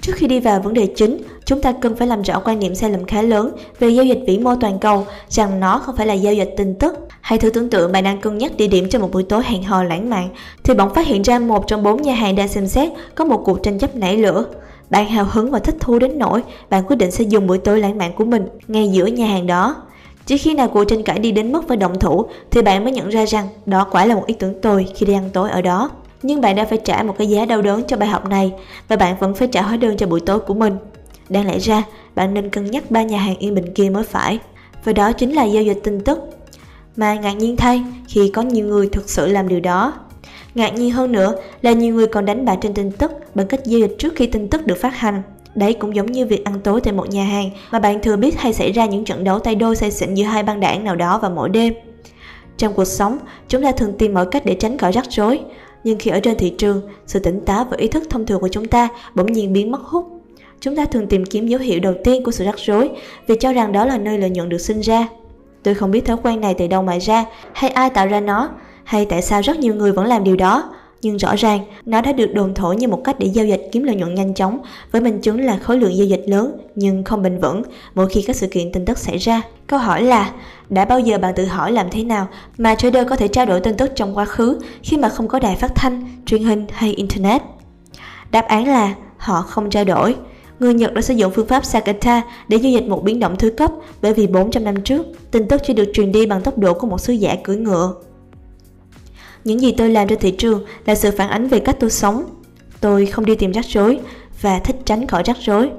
Trước 0.00 0.12
khi 0.16 0.26
đi 0.26 0.40
vào 0.40 0.60
vấn 0.60 0.74
đề 0.74 0.86
chính, 0.86 1.18
chúng 1.44 1.62
ta 1.62 1.72
cần 1.72 1.96
phải 1.96 2.08
làm 2.08 2.22
rõ 2.22 2.40
quan 2.44 2.58
niệm 2.58 2.74
sai 2.74 2.90
lầm 2.90 3.04
khá 3.04 3.22
lớn 3.22 3.50
về 3.78 3.88
giao 3.88 4.04
dịch 4.04 4.20
vĩ 4.26 4.38
mô 4.38 4.54
toàn 4.56 4.78
cầu 4.78 5.06
rằng 5.28 5.60
nó 5.60 5.78
không 5.78 5.96
phải 5.96 6.06
là 6.06 6.14
giao 6.14 6.34
dịch 6.34 6.54
tin 6.56 6.74
tức. 6.74 7.08
Hãy 7.20 7.38
thử 7.38 7.50
tưởng 7.50 7.70
tượng 7.70 7.92
bạn 7.92 8.04
đang 8.04 8.20
cân 8.20 8.38
nhắc 8.38 8.56
địa 8.56 8.66
điểm 8.66 8.88
cho 8.90 8.98
một 8.98 9.12
buổi 9.12 9.22
tối 9.22 9.42
hẹn 9.44 9.62
hò 9.62 9.82
lãng 9.82 10.10
mạn, 10.10 10.28
thì 10.64 10.74
bỗng 10.74 10.94
phát 10.94 11.06
hiện 11.06 11.22
ra 11.22 11.38
một 11.38 11.66
trong 11.66 11.82
bốn 11.82 12.02
nhà 12.02 12.14
hàng 12.14 12.36
đang 12.36 12.48
xem 12.48 12.66
xét 12.66 12.88
có 13.14 13.24
một 13.24 13.42
cuộc 13.44 13.62
tranh 13.62 13.78
chấp 13.78 13.96
nảy 13.96 14.16
lửa. 14.16 14.44
Bạn 14.90 15.08
hào 15.08 15.26
hứng 15.30 15.50
và 15.50 15.58
thích 15.58 15.74
thú 15.80 15.98
đến 15.98 16.18
nỗi 16.18 16.42
bạn 16.70 16.84
quyết 16.86 16.96
định 16.96 17.10
sẽ 17.10 17.24
dùng 17.24 17.46
buổi 17.46 17.58
tối 17.58 17.80
lãng 17.80 17.98
mạn 17.98 18.12
của 18.16 18.24
mình 18.24 18.46
ngay 18.68 18.88
giữa 18.88 19.06
nhà 19.06 19.26
hàng 19.26 19.46
đó. 19.46 19.76
Chỉ 20.26 20.38
khi 20.38 20.54
nào 20.54 20.68
cuộc 20.68 20.84
tranh 20.84 21.02
cãi 21.02 21.18
đi 21.18 21.32
đến 21.32 21.52
mức 21.52 21.68
phải 21.68 21.76
động 21.76 21.98
thủ 21.98 22.26
thì 22.50 22.62
bạn 22.62 22.84
mới 22.84 22.92
nhận 22.92 23.08
ra 23.08 23.26
rằng 23.26 23.48
đó 23.66 23.86
quả 23.90 24.06
là 24.06 24.14
một 24.14 24.26
ý 24.26 24.34
tưởng 24.34 24.60
tồi 24.60 24.86
khi 24.94 25.06
đi 25.06 25.12
ăn 25.12 25.30
tối 25.32 25.50
ở 25.50 25.62
đó 25.62 25.90
nhưng 26.22 26.40
bạn 26.40 26.56
đã 26.56 26.64
phải 26.64 26.78
trả 26.84 27.02
một 27.02 27.14
cái 27.18 27.26
giá 27.28 27.44
đau 27.44 27.62
đớn 27.62 27.82
cho 27.88 27.96
bài 27.96 28.08
học 28.08 28.28
này 28.28 28.52
và 28.88 28.96
bạn 28.96 29.16
vẫn 29.20 29.34
phải 29.34 29.48
trả 29.48 29.62
hóa 29.62 29.76
đơn 29.76 29.96
cho 29.96 30.06
buổi 30.06 30.20
tối 30.20 30.38
của 30.38 30.54
mình. 30.54 30.76
Đáng 31.28 31.46
lẽ 31.46 31.58
ra, 31.58 31.82
bạn 32.14 32.34
nên 32.34 32.50
cân 32.50 32.70
nhắc 32.70 32.90
ba 32.90 33.02
nhà 33.02 33.18
hàng 33.18 33.36
yên 33.38 33.54
bình 33.54 33.74
kia 33.74 33.90
mới 33.90 34.04
phải. 34.04 34.38
Và 34.84 34.92
đó 34.92 35.12
chính 35.12 35.32
là 35.32 35.44
giao 35.44 35.62
dịch 35.62 35.78
tin 35.84 36.00
tức. 36.00 36.18
Mà 36.96 37.14
ngạc 37.14 37.32
nhiên 37.32 37.56
thay 37.56 37.84
khi 38.08 38.30
có 38.34 38.42
nhiều 38.42 38.66
người 38.66 38.88
thực 38.88 39.10
sự 39.10 39.26
làm 39.26 39.48
điều 39.48 39.60
đó. 39.60 39.94
Ngạc 40.54 40.74
nhiên 40.74 40.90
hơn 40.90 41.12
nữa 41.12 41.34
là 41.62 41.72
nhiều 41.72 41.94
người 41.94 42.06
còn 42.06 42.24
đánh 42.24 42.44
bạc 42.44 42.58
trên 42.62 42.74
tin 42.74 42.90
tức 42.90 43.12
bằng 43.34 43.46
cách 43.46 43.60
giao 43.64 43.80
dịch 43.80 43.96
trước 43.98 44.12
khi 44.16 44.26
tin 44.26 44.48
tức 44.48 44.66
được 44.66 44.78
phát 44.80 44.96
hành. 44.96 45.22
Đấy 45.56 45.72
cũng 45.72 45.94
giống 45.94 46.12
như 46.12 46.26
việc 46.26 46.44
ăn 46.44 46.60
tối 46.60 46.80
tại 46.80 46.92
một 46.92 47.10
nhà 47.10 47.24
hàng 47.24 47.50
mà 47.70 47.78
bạn 47.78 48.02
thừa 48.02 48.16
biết 48.16 48.38
hay 48.38 48.52
xảy 48.52 48.72
ra 48.72 48.86
những 48.86 49.04
trận 49.04 49.24
đấu 49.24 49.38
tay 49.38 49.54
đôi 49.54 49.76
say 49.76 49.90
xỉn 49.90 50.14
giữa 50.14 50.24
hai 50.24 50.42
băng 50.42 50.60
đảng 50.60 50.84
nào 50.84 50.96
đó 50.96 51.18
vào 51.18 51.30
mỗi 51.30 51.48
đêm. 51.48 51.74
Trong 52.56 52.74
cuộc 52.74 52.84
sống, 52.84 53.18
chúng 53.48 53.62
ta 53.62 53.72
thường 53.72 53.92
tìm 53.98 54.14
mọi 54.14 54.26
cách 54.30 54.42
để 54.46 54.54
tránh 54.54 54.78
khỏi 54.78 54.92
rắc 54.92 55.04
rối, 55.10 55.40
nhưng 55.84 55.98
khi 55.98 56.10
ở 56.10 56.20
trên 56.20 56.36
thị 56.38 56.54
trường, 56.58 56.82
sự 57.06 57.18
tỉnh 57.18 57.40
táo 57.44 57.64
và 57.70 57.76
ý 57.76 57.88
thức 57.88 58.02
thông 58.10 58.26
thường 58.26 58.40
của 58.40 58.48
chúng 58.48 58.66
ta 58.66 58.88
bỗng 59.14 59.32
nhiên 59.32 59.52
biến 59.52 59.70
mất 59.70 59.82
hút. 59.82 60.06
Chúng 60.60 60.76
ta 60.76 60.84
thường 60.84 61.06
tìm 61.06 61.24
kiếm 61.24 61.46
dấu 61.46 61.60
hiệu 61.60 61.80
đầu 61.80 61.94
tiên 62.04 62.24
của 62.24 62.30
sự 62.30 62.44
rắc 62.44 62.58
rối 62.58 62.90
vì 63.26 63.36
cho 63.40 63.52
rằng 63.52 63.72
đó 63.72 63.84
là 63.86 63.98
nơi 63.98 64.18
lợi 64.18 64.30
nhuận 64.30 64.48
được 64.48 64.58
sinh 64.58 64.80
ra. 64.80 65.08
Tôi 65.62 65.74
không 65.74 65.90
biết 65.90 66.04
thói 66.04 66.16
quen 66.22 66.40
này 66.40 66.54
từ 66.54 66.66
đâu 66.66 66.82
mà 66.82 66.98
ra, 66.98 67.24
hay 67.52 67.70
ai 67.70 67.90
tạo 67.90 68.06
ra 68.06 68.20
nó, 68.20 68.50
hay 68.84 69.04
tại 69.04 69.22
sao 69.22 69.40
rất 69.40 69.58
nhiều 69.58 69.74
người 69.74 69.92
vẫn 69.92 70.06
làm 70.06 70.24
điều 70.24 70.36
đó, 70.36 70.72
nhưng 71.06 71.16
rõ 71.16 71.34
ràng 71.36 71.60
nó 71.84 72.00
đã 72.00 72.12
được 72.12 72.34
đồn 72.34 72.54
thổi 72.54 72.76
như 72.76 72.88
một 72.88 73.00
cách 73.04 73.18
để 73.18 73.26
giao 73.26 73.46
dịch 73.46 73.68
kiếm 73.72 73.82
lợi 73.82 73.96
nhuận 73.96 74.14
nhanh 74.14 74.34
chóng 74.34 74.58
với 74.90 75.00
minh 75.00 75.20
chứng 75.20 75.40
là 75.40 75.58
khối 75.58 75.78
lượng 75.78 75.96
giao 75.96 76.06
dịch 76.06 76.22
lớn 76.26 76.58
nhưng 76.74 77.04
không 77.04 77.22
bền 77.22 77.40
vững 77.40 77.62
mỗi 77.94 78.08
khi 78.08 78.22
các 78.22 78.36
sự 78.36 78.46
kiện 78.46 78.72
tin 78.72 78.84
tức 78.84 78.98
xảy 78.98 79.18
ra. 79.18 79.42
Câu 79.66 79.78
hỏi 79.78 80.02
là 80.02 80.32
đã 80.68 80.84
bao 80.84 81.00
giờ 81.00 81.18
bạn 81.18 81.34
tự 81.36 81.44
hỏi 81.44 81.72
làm 81.72 81.86
thế 81.90 82.04
nào 82.04 82.28
mà 82.58 82.74
trader 82.74 83.08
có 83.08 83.16
thể 83.16 83.28
trao 83.28 83.46
đổi 83.46 83.60
tin 83.60 83.76
tức 83.76 83.92
trong 83.94 84.16
quá 84.16 84.24
khứ 84.24 84.58
khi 84.82 84.96
mà 84.96 85.08
không 85.08 85.28
có 85.28 85.38
đài 85.38 85.56
phát 85.56 85.74
thanh, 85.74 86.02
truyền 86.26 86.44
hình 86.44 86.66
hay 86.72 86.92
internet? 86.92 87.42
Đáp 88.30 88.46
án 88.48 88.68
là 88.68 88.94
họ 89.16 89.42
không 89.42 89.70
trao 89.70 89.84
đổi. 89.84 90.14
Người 90.60 90.74
Nhật 90.74 90.94
đã 90.94 91.02
sử 91.02 91.14
dụng 91.14 91.32
phương 91.32 91.46
pháp 91.46 91.64
Sakata 91.64 92.22
để 92.48 92.56
giao 92.56 92.72
dịch 92.72 92.84
một 92.88 93.04
biến 93.04 93.20
động 93.20 93.36
thứ 93.38 93.50
cấp 93.50 93.70
bởi 94.02 94.14
vì 94.14 94.26
400 94.26 94.64
năm 94.64 94.80
trước, 94.82 95.06
tin 95.30 95.48
tức 95.48 95.60
chỉ 95.66 95.74
được 95.74 95.90
truyền 95.92 96.12
đi 96.12 96.26
bằng 96.26 96.42
tốc 96.42 96.58
độ 96.58 96.74
của 96.74 96.86
một 96.86 97.00
sứ 97.00 97.12
giả 97.12 97.36
cưỡi 97.44 97.56
ngựa. 97.56 97.94
Những 99.46 99.60
gì 99.60 99.72
tôi 99.72 99.90
làm 99.90 100.08
trên 100.08 100.18
thị 100.18 100.30
trường 100.30 100.64
là 100.86 100.94
sự 100.94 101.10
phản 101.10 101.28
ánh 101.28 101.48
về 101.48 101.58
cách 101.58 101.76
tôi 101.80 101.90
sống. 101.90 102.24
Tôi 102.80 103.06
không 103.06 103.24
đi 103.24 103.34
tìm 103.34 103.52
rắc 103.52 103.64
rối 103.68 103.98
và 104.40 104.58
thích 104.58 104.76
tránh 104.84 105.06
khỏi 105.06 105.22
rắc 105.26 105.36
rối. 105.40 105.70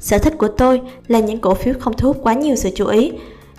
Sở 0.00 0.18
thích 0.18 0.34
của 0.38 0.48
tôi 0.48 0.80
là 1.08 1.20
những 1.20 1.38
cổ 1.38 1.54
phiếu 1.54 1.74
không 1.80 1.92
thu 1.96 2.08
hút 2.08 2.16
quá 2.22 2.34
nhiều 2.34 2.56
sự 2.56 2.70
chú 2.74 2.86
ý. 2.86 3.12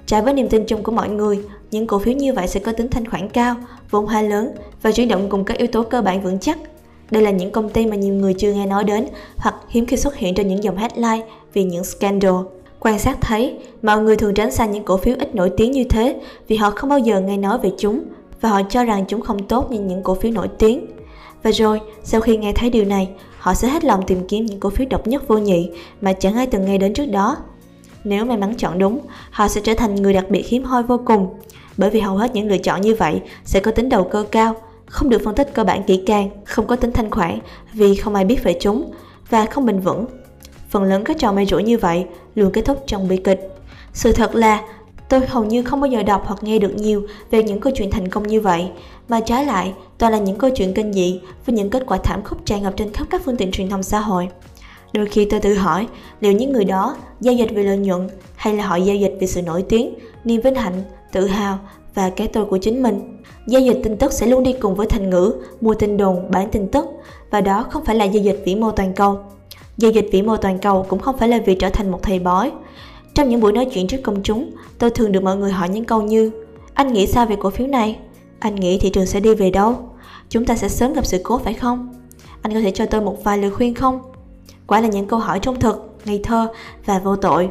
Trái 0.05 0.21
với 0.21 0.33
niềm 0.33 0.49
tin 0.49 0.65
chung 0.65 0.83
của 0.83 0.91
mọi 0.91 1.09
người, 1.09 1.39
những 1.71 1.87
cổ 1.87 1.99
phiếu 1.99 2.13
như 2.13 2.33
vậy 2.33 2.47
sẽ 2.47 2.59
có 2.59 2.71
tính 2.71 2.87
thanh 2.87 3.09
khoản 3.09 3.29
cao, 3.29 3.55
vốn 3.91 4.05
hóa 4.05 4.21
lớn 4.21 4.51
và 4.81 4.91
chuyển 4.91 5.07
động 5.07 5.29
cùng 5.29 5.43
các 5.43 5.57
yếu 5.57 5.67
tố 5.67 5.83
cơ 5.83 6.01
bản 6.01 6.21
vững 6.21 6.39
chắc. 6.39 6.57
Đây 7.11 7.23
là 7.23 7.31
những 7.31 7.51
công 7.51 7.69
ty 7.69 7.85
mà 7.85 7.95
nhiều 7.95 8.13
người 8.13 8.33
chưa 8.33 8.53
nghe 8.53 8.65
nói 8.65 8.83
đến 8.83 9.07
hoặc 9.37 9.55
hiếm 9.69 9.85
khi 9.85 9.97
xuất 9.97 10.15
hiện 10.15 10.35
trên 10.35 10.47
những 10.47 10.63
dòng 10.63 10.77
headline 10.77 11.25
vì 11.53 11.63
những 11.63 11.83
scandal. 11.83 12.35
Quan 12.79 12.99
sát 12.99 13.17
thấy, 13.21 13.55
mọi 13.81 14.01
người 14.01 14.15
thường 14.15 14.33
tránh 14.33 14.51
xa 14.51 14.65
những 14.65 14.83
cổ 14.83 14.97
phiếu 14.97 15.15
ít 15.19 15.35
nổi 15.35 15.51
tiếng 15.57 15.71
như 15.71 15.83
thế 15.83 16.15
vì 16.47 16.55
họ 16.55 16.71
không 16.71 16.89
bao 16.89 16.99
giờ 16.99 17.21
nghe 17.21 17.37
nói 17.37 17.57
về 17.63 17.71
chúng 17.77 18.03
và 18.41 18.49
họ 18.49 18.61
cho 18.69 18.83
rằng 18.83 19.05
chúng 19.07 19.21
không 19.21 19.47
tốt 19.47 19.71
như 19.71 19.79
những 19.79 20.03
cổ 20.03 20.15
phiếu 20.15 20.31
nổi 20.31 20.47
tiếng. 20.59 20.85
Và 21.43 21.51
rồi, 21.51 21.81
sau 22.03 22.21
khi 22.21 22.37
nghe 22.37 22.53
thấy 22.53 22.69
điều 22.69 22.85
này, 22.85 23.09
họ 23.39 23.53
sẽ 23.53 23.67
hết 23.67 23.85
lòng 23.85 24.05
tìm 24.07 24.27
kiếm 24.27 24.45
những 24.45 24.59
cổ 24.59 24.69
phiếu 24.69 24.87
độc 24.89 25.07
nhất 25.07 25.27
vô 25.27 25.37
nhị 25.37 25.71
mà 26.01 26.13
chẳng 26.13 26.35
ai 26.35 26.47
từng 26.47 26.65
nghe 26.65 26.77
đến 26.77 26.93
trước 26.93 27.05
đó. 27.05 27.37
Nếu 28.03 28.25
may 28.25 28.37
mắn 28.37 28.53
chọn 28.57 28.79
đúng, 28.79 28.99
họ 29.31 29.47
sẽ 29.47 29.61
trở 29.61 29.73
thành 29.73 29.95
người 29.95 30.13
đặc 30.13 30.25
biệt 30.29 30.47
hiếm 30.47 30.63
hoi 30.63 30.83
vô 30.83 30.99
cùng, 31.05 31.29
bởi 31.77 31.89
vì 31.89 31.99
hầu 31.99 32.17
hết 32.17 32.33
những 32.33 32.47
lựa 32.47 32.57
chọn 32.57 32.81
như 32.81 32.95
vậy 32.95 33.21
sẽ 33.45 33.59
có 33.59 33.71
tính 33.71 33.89
đầu 33.89 34.03
cơ 34.03 34.25
cao, 34.31 34.55
không 34.85 35.09
được 35.09 35.21
phân 35.23 35.35
tích 35.35 35.53
cơ 35.53 35.63
bản 35.63 35.83
kỹ 35.83 36.03
càng, 36.05 36.29
không 36.45 36.67
có 36.67 36.75
tính 36.75 36.91
thanh 36.91 37.11
khoản 37.11 37.39
vì 37.73 37.95
không 37.95 38.15
ai 38.15 38.25
biết 38.25 38.43
về 38.43 38.57
chúng 38.59 38.91
và 39.29 39.45
không 39.45 39.65
bền 39.65 39.79
vững. 39.79 40.05
Phần 40.69 40.83
lớn 40.83 41.03
các 41.03 41.17
trò 41.19 41.31
may 41.31 41.45
rủi 41.45 41.63
như 41.63 41.77
vậy 41.77 42.05
luôn 42.35 42.51
kết 42.51 42.61
thúc 42.61 42.83
trong 42.87 43.07
bi 43.07 43.17
kịch. 43.17 43.53
Sự 43.93 44.11
thật 44.11 44.35
là 44.35 44.61
tôi 45.09 45.21
hầu 45.27 45.45
như 45.45 45.63
không 45.63 45.81
bao 45.81 45.91
giờ 45.91 46.03
đọc 46.03 46.23
hoặc 46.25 46.43
nghe 46.43 46.59
được 46.59 46.75
nhiều 46.75 47.07
về 47.31 47.43
những 47.43 47.59
câu 47.59 47.73
chuyện 47.75 47.91
thành 47.91 48.07
công 48.07 48.27
như 48.27 48.41
vậy, 48.41 48.69
mà 49.09 49.19
trái 49.19 49.45
lại 49.45 49.73
toàn 49.97 50.11
là 50.11 50.17
những 50.17 50.37
câu 50.37 50.49
chuyện 50.49 50.73
kinh 50.73 50.93
dị 50.93 51.21
với 51.45 51.55
những 51.55 51.69
kết 51.69 51.83
quả 51.87 51.97
thảm 51.97 52.23
khốc 52.23 52.45
tràn 52.45 52.63
ngập 52.63 52.77
trên 52.77 52.93
khắp 52.93 53.07
các 53.09 53.21
phương 53.25 53.37
tiện 53.37 53.51
truyền 53.51 53.69
thông 53.69 53.83
xã 53.83 53.99
hội. 53.99 54.29
Đôi 54.93 55.05
khi 55.05 55.25
tôi 55.25 55.39
tự 55.39 55.53
hỏi 55.53 55.87
liệu 56.19 56.31
những 56.31 56.51
người 56.51 56.65
đó 56.65 56.95
giao 57.19 57.33
dịch 57.33 57.49
vì 57.55 57.63
lợi 57.63 57.77
nhuận 57.77 58.09
hay 58.35 58.53
là 58.53 58.67
họ 58.67 58.75
giao 58.75 58.95
dịch 58.95 59.17
vì 59.19 59.27
sự 59.27 59.41
nổi 59.41 59.65
tiếng, 59.69 59.93
niềm 60.23 60.41
vinh 60.41 60.55
hạnh, 60.55 60.83
tự 61.11 61.27
hào 61.27 61.59
và 61.95 62.09
cái 62.09 62.27
tôi 62.27 62.45
của 62.45 62.57
chính 62.57 62.83
mình. 62.83 63.17
Giao 63.47 63.61
dịch 63.61 63.79
tin 63.83 63.97
tức 63.97 64.13
sẽ 64.13 64.27
luôn 64.27 64.43
đi 64.43 64.53
cùng 64.53 64.75
với 64.75 64.87
thành 64.87 65.09
ngữ 65.09 65.33
mua 65.61 65.73
tin 65.73 65.97
đồn, 65.97 66.31
bán 66.31 66.49
tin 66.51 66.67
tức 66.67 66.85
và 67.31 67.41
đó 67.41 67.65
không 67.69 67.85
phải 67.85 67.95
là 67.95 68.05
giao 68.05 68.23
dịch 68.23 68.41
vĩ 68.45 68.55
mô 68.55 68.71
toàn 68.71 68.93
cầu. 68.93 69.19
Giao 69.77 69.91
dịch 69.91 70.09
vĩ 70.11 70.21
mô 70.21 70.37
toàn 70.37 70.59
cầu 70.59 70.85
cũng 70.89 70.99
không 70.99 71.17
phải 71.17 71.29
là 71.29 71.39
việc 71.45 71.59
trở 71.59 71.69
thành 71.69 71.91
một 71.91 71.99
thầy 72.03 72.19
bói. 72.19 72.51
Trong 73.17 73.29
những 73.29 73.41
buổi 73.41 73.51
nói 73.51 73.65
chuyện 73.65 73.87
trước 73.87 73.97
công 74.03 74.23
chúng, 74.23 74.51
tôi 74.79 74.89
thường 74.89 75.11
được 75.11 75.23
mọi 75.23 75.37
người 75.37 75.51
hỏi 75.51 75.69
những 75.69 75.85
câu 75.85 76.01
như 76.01 76.31
Anh 76.73 76.93
nghĩ 76.93 77.07
sao 77.07 77.25
về 77.25 77.35
cổ 77.39 77.49
phiếu 77.49 77.67
này? 77.67 77.97
Anh 78.39 78.55
nghĩ 78.55 78.77
thị 78.77 78.89
trường 78.89 79.05
sẽ 79.05 79.19
đi 79.19 79.35
về 79.35 79.51
đâu? 79.51 79.75
Chúng 80.29 80.45
ta 80.45 80.55
sẽ 80.55 80.69
sớm 80.69 80.93
gặp 80.93 81.05
sự 81.05 81.21
cố 81.23 81.37
phải 81.37 81.53
không? 81.53 81.93
Anh 82.41 82.53
có 82.53 82.59
thể 82.59 82.71
cho 82.71 82.85
tôi 82.85 83.01
một 83.01 83.23
vài 83.23 83.37
lời 83.37 83.51
khuyên 83.51 83.73
không? 83.73 84.01
Quả 84.67 84.81
là 84.81 84.87
những 84.87 85.07
câu 85.07 85.19
hỏi 85.19 85.39
trung 85.39 85.59
thực, 85.59 85.97
ngây 86.05 86.19
thơ 86.23 86.47
và 86.85 86.99
vô 86.99 87.15
tội. 87.15 87.49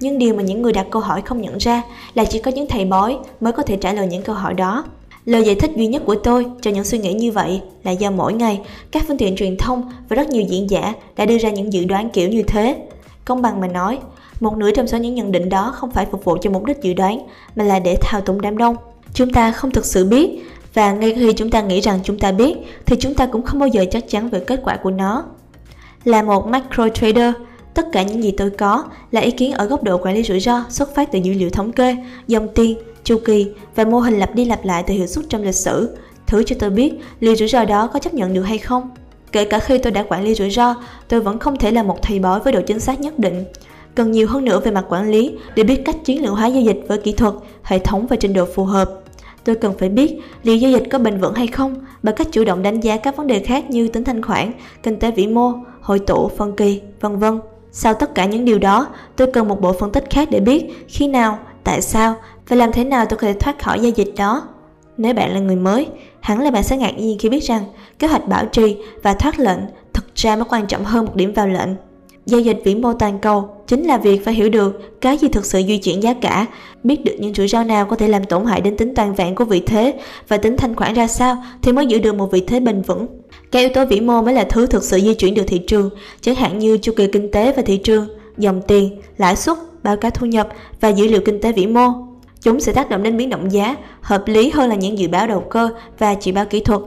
Nhưng 0.00 0.18
điều 0.18 0.34
mà 0.34 0.42
những 0.42 0.62
người 0.62 0.72
đặt 0.72 0.86
câu 0.90 1.02
hỏi 1.02 1.22
không 1.22 1.40
nhận 1.40 1.58
ra 1.58 1.82
là 2.14 2.24
chỉ 2.24 2.38
có 2.38 2.50
những 2.50 2.66
thầy 2.68 2.84
bói 2.84 3.18
mới 3.40 3.52
có 3.52 3.62
thể 3.62 3.76
trả 3.76 3.92
lời 3.92 4.06
những 4.06 4.22
câu 4.22 4.34
hỏi 4.34 4.54
đó. 4.54 4.84
Lời 5.24 5.44
giải 5.44 5.54
thích 5.54 5.70
duy 5.76 5.86
nhất 5.86 6.02
của 6.06 6.14
tôi 6.14 6.46
cho 6.62 6.70
những 6.70 6.84
suy 6.84 6.98
nghĩ 6.98 7.12
như 7.12 7.32
vậy 7.32 7.60
là 7.84 7.90
do 7.90 8.10
mỗi 8.10 8.32
ngày 8.32 8.60
các 8.90 9.04
phương 9.08 9.18
tiện 9.18 9.36
truyền 9.36 9.56
thông 9.56 9.90
và 10.08 10.16
rất 10.16 10.28
nhiều 10.28 10.42
diễn 10.42 10.70
giả 10.70 10.94
đã 11.16 11.26
đưa 11.26 11.38
ra 11.38 11.50
những 11.50 11.72
dự 11.72 11.84
đoán 11.84 12.10
kiểu 12.10 12.28
như 12.28 12.42
thế. 12.42 12.76
Công 13.24 13.42
bằng 13.42 13.60
mà 13.60 13.66
nói, 13.66 13.98
một 14.44 14.56
nửa 14.56 14.70
trong 14.70 14.86
số 14.86 14.98
những 14.98 15.14
nhận 15.14 15.32
định 15.32 15.48
đó 15.48 15.72
không 15.76 15.90
phải 15.90 16.06
phục 16.10 16.24
vụ 16.24 16.36
cho 16.42 16.50
mục 16.50 16.64
đích 16.64 16.82
dự 16.82 16.94
đoán 16.94 17.26
mà 17.56 17.64
là 17.64 17.78
để 17.78 17.96
thao 18.00 18.20
túng 18.20 18.40
đám 18.40 18.58
đông. 18.58 18.76
Chúng 19.14 19.32
ta 19.32 19.52
không 19.52 19.70
thực 19.70 19.84
sự 19.84 20.04
biết 20.04 20.30
và 20.74 20.92
ngay 20.92 21.14
khi 21.14 21.32
chúng 21.32 21.50
ta 21.50 21.60
nghĩ 21.62 21.80
rằng 21.80 22.00
chúng 22.04 22.18
ta 22.18 22.32
biết 22.32 22.54
thì 22.86 22.96
chúng 23.00 23.14
ta 23.14 23.26
cũng 23.26 23.42
không 23.42 23.60
bao 23.60 23.68
giờ 23.68 23.84
chắc 23.90 24.08
chắn 24.08 24.30
về 24.30 24.40
kết 24.40 24.60
quả 24.64 24.76
của 24.76 24.90
nó. 24.90 25.24
Là 26.04 26.22
một 26.22 26.46
macro 26.46 26.88
trader, 26.88 27.34
tất 27.74 27.86
cả 27.92 28.02
những 28.02 28.22
gì 28.22 28.30
tôi 28.30 28.50
có 28.50 28.84
là 29.10 29.20
ý 29.20 29.30
kiến 29.30 29.52
ở 29.52 29.66
góc 29.66 29.82
độ 29.82 29.98
quản 29.98 30.14
lý 30.14 30.22
rủi 30.22 30.40
ro 30.40 30.64
xuất 30.68 30.94
phát 30.94 31.12
từ 31.12 31.18
dữ 31.18 31.32
liệu 31.32 31.50
thống 31.50 31.72
kê, 31.72 31.96
dòng 32.26 32.48
tiền, 32.54 32.78
chu 33.04 33.18
kỳ 33.24 33.46
và 33.74 33.84
mô 33.84 33.98
hình 33.98 34.18
lặp 34.18 34.34
đi 34.34 34.44
lặp 34.44 34.64
lại 34.64 34.84
từ 34.86 34.94
hiệu 34.94 35.06
suất 35.06 35.24
trong 35.28 35.42
lịch 35.42 35.54
sử. 35.54 35.96
Thứ 36.26 36.42
cho 36.46 36.56
tôi 36.58 36.70
biết 36.70 36.92
liệu 37.20 37.36
rủi 37.36 37.48
ro 37.48 37.64
đó 37.64 37.86
có 37.86 37.98
chấp 37.98 38.14
nhận 38.14 38.34
được 38.34 38.42
hay 38.42 38.58
không. 38.58 38.90
Kể 39.32 39.44
cả 39.44 39.58
khi 39.58 39.78
tôi 39.78 39.92
đã 39.92 40.04
quản 40.08 40.24
lý 40.24 40.34
rủi 40.34 40.50
ro, 40.50 40.74
tôi 41.08 41.20
vẫn 41.20 41.38
không 41.38 41.56
thể 41.56 41.70
là 41.70 41.82
một 41.82 42.02
thầy 42.02 42.18
bói 42.18 42.40
với 42.40 42.52
độ 42.52 42.60
chính 42.66 42.80
xác 42.80 43.00
nhất 43.00 43.18
định. 43.18 43.44
Cần 43.94 44.10
nhiều 44.12 44.28
hơn 44.28 44.44
nữa 44.44 44.60
về 44.60 44.70
mặt 44.70 44.84
quản 44.88 45.10
lý 45.10 45.32
để 45.56 45.62
biết 45.62 45.82
cách 45.84 45.96
chiến 46.04 46.22
lược 46.22 46.32
hóa 46.32 46.46
giao 46.46 46.62
dịch 46.62 46.84
với 46.88 46.98
kỹ 46.98 47.12
thuật, 47.12 47.34
hệ 47.62 47.78
thống 47.78 48.06
và 48.06 48.16
trình 48.16 48.32
độ 48.32 48.44
phù 48.54 48.64
hợp. 48.64 48.90
Tôi 49.44 49.56
cần 49.56 49.74
phải 49.78 49.88
biết 49.88 50.20
liệu 50.42 50.56
giao 50.56 50.70
dịch 50.70 50.82
có 50.90 50.98
bền 50.98 51.20
vững 51.20 51.34
hay 51.34 51.46
không 51.46 51.74
bằng 52.02 52.14
cách 52.14 52.26
chủ 52.32 52.44
động 52.44 52.62
đánh 52.62 52.80
giá 52.80 52.96
các 52.96 53.16
vấn 53.16 53.26
đề 53.26 53.40
khác 53.40 53.70
như 53.70 53.88
tính 53.88 54.04
thanh 54.04 54.22
khoản, 54.22 54.52
kinh 54.82 54.98
tế 54.98 55.10
vĩ 55.10 55.26
mô, 55.26 55.52
hội 55.80 55.98
tụ, 55.98 56.28
phân 56.28 56.56
kỳ, 56.56 56.80
vân 57.00 57.18
vân. 57.18 57.40
Sau 57.72 57.94
tất 57.94 58.14
cả 58.14 58.24
những 58.24 58.44
điều 58.44 58.58
đó, 58.58 58.86
tôi 59.16 59.26
cần 59.32 59.48
một 59.48 59.60
bộ 59.60 59.72
phân 59.72 59.92
tích 59.92 60.04
khác 60.10 60.28
để 60.30 60.40
biết 60.40 60.64
khi 60.88 61.08
nào, 61.08 61.38
tại 61.64 61.82
sao 61.82 62.14
và 62.48 62.56
làm 62.56 62.72
thế 62.72 62.84
nào 62.84 63.04
tôi 63.04 63.18
có 63.18 63.26
thể 63.26 63.32
thoát 63.32 63.62
khỏi 63.62 63.80
giao 63.80 63.92
dịch 63.94 64.12
đó. 64.16 64.42
Nếu 64.96 65.14
bạn 65.14 65.34
là 65.34 65.40
người 65.40 65.56
mới, 65.56 65.86
hẳn 66.20 66.40
là 66.40 66.50
bạn 66.50 66.62
sẽ 66.62 66.76
ngạc 66.76 66.98
nhiên 66.98 67.18
khi 67.18 67.28
biết 67.28 67.44
rằng 67.44 67.64
kế 67.98 68.06
hoạch 68.06 68.28
bảo 68.28 68.46
trì 68.46 68.76
và 69.02 69.14
thoát 69.14 69.38
lệnh 69.38 69.58
thực 69.92 70.14
ra 70.14 70.36
mới 70.36 70.44
quan 70.48 70.66
trọng 70.66 70.84
hơn 70.84 71.04
một 71.04 71.16
điểm 71.16 71.32
vào 71.32 71.48
lệnh. 71.48 71.68
Giao 72.26 72.40
dịch 72.40 72.60
vĩ 72.64 72.74
mô 72.74 72.92
toàn 72.92 73.18
cầu 73.18 73.53
chính 73.66 73.82
là 73.82 73.98
việc 73.98 74.24
phải 74.24 74.34
hiểu 74.34 74.48
được 74.48 75.00
cái 75.00 75.18
gì 75.18 75.28
thực 75.28 75.46
sự 75.46 75.62
di 75.66 75.78
chuyển 75.78 76.02
giá 76.02 76.14
cả, 76.14 76.46
biết 76.84 77.04
được 77.04 77.12
những 77.18 77.34
rủi 77.34 77.48
ro 77.48 77.64
nào 77.64 77.84
có 77.84 77.96
thể 77.96 78.08
làm 78.08 78.24
tổn 78.24 78.44
hại 78.44 78.60
đến 78.60 78.76
tính 78.76 78.94
toàn 78.94 79.14
vẹn 79.14 79.34
của 79.34 79.44
vị 79.44 79.62
thế 79.66 79.94
và 80.28 80.36
tính 80.36 80.56
thanh 80.56 80.76
khoản 80.76 80.94
ra 80.94 81.06
sao 81.06 81.36
thì 81.62 81.72
mới 81.72 81.86
giữ 81.86 81.98
được 81.98 82.14
một 82.14 82.32
vị 82.32 82.44
thế 82.46 82.60
bền 82.60 82.82
vững. 82.82 83.06
Các 83.50 83.60
yếu 83.60 83.68
tố 83.68 83.84
vĩ 83.84 84.00
mô 84.00 84.22
mới 84.22 84.34
là 84.34 84.44
thứ 84.44 84.66
thực 84.66 84.84
sự 84.84 85.00
di 85.00 85.14
chuyển 85.14 85.34
được 85.34 85.44
thị 85.46 85.58
trường, 85.58 85.90
chẳng 86.20 86.34
hạn 86.34 86.58
như 86.58 86.78
chu 86.78 86.92
kỳ 86.96 87.06
kinh 87.06 87.30
tế 87.30 87.52
và 87.52 87.62
thị 87.62 87.76
trường, 87.76 88.08
dòng 88.38 88.62
tiền, 88.62 89.00
lãi 89.16 89.36
suất, 89.36 89.58
báo 89.82 89.96
cáo 89.96 90.10
thu 90.10 90.26
nhập 90.26 90.48
và 90.80 90.88
dữ 90.88 91.06
liệu 91.08 91.20
kinh 91.24 91.40
tế 91.40 91.52
vĩ 91.52 91.66
mô. 91.66 91.88
Chúng 92.42 92.60
sẽ 92.60 92.72
tác 92.72 92.90
động 92.90 93.02
đến 93.02 93.16
biến 93.16 93.30
động 93.30 93.52
giá, 93.52 93.76
hợp 94.00 94.22
lý 94.26 94.50
hơn 94.50 94.68
là 94.68 94.74
những 94.74 94.98
dự 94.98 95.08
báo 95.08 95.26
đầu 95.26 95.40
cơ 95.40 95.68
và 95.98 96.14
chỉ 96.14 96.32
báo 96.32 96.44
kỹ 96.44 96.60
thuật. 96.60 96.80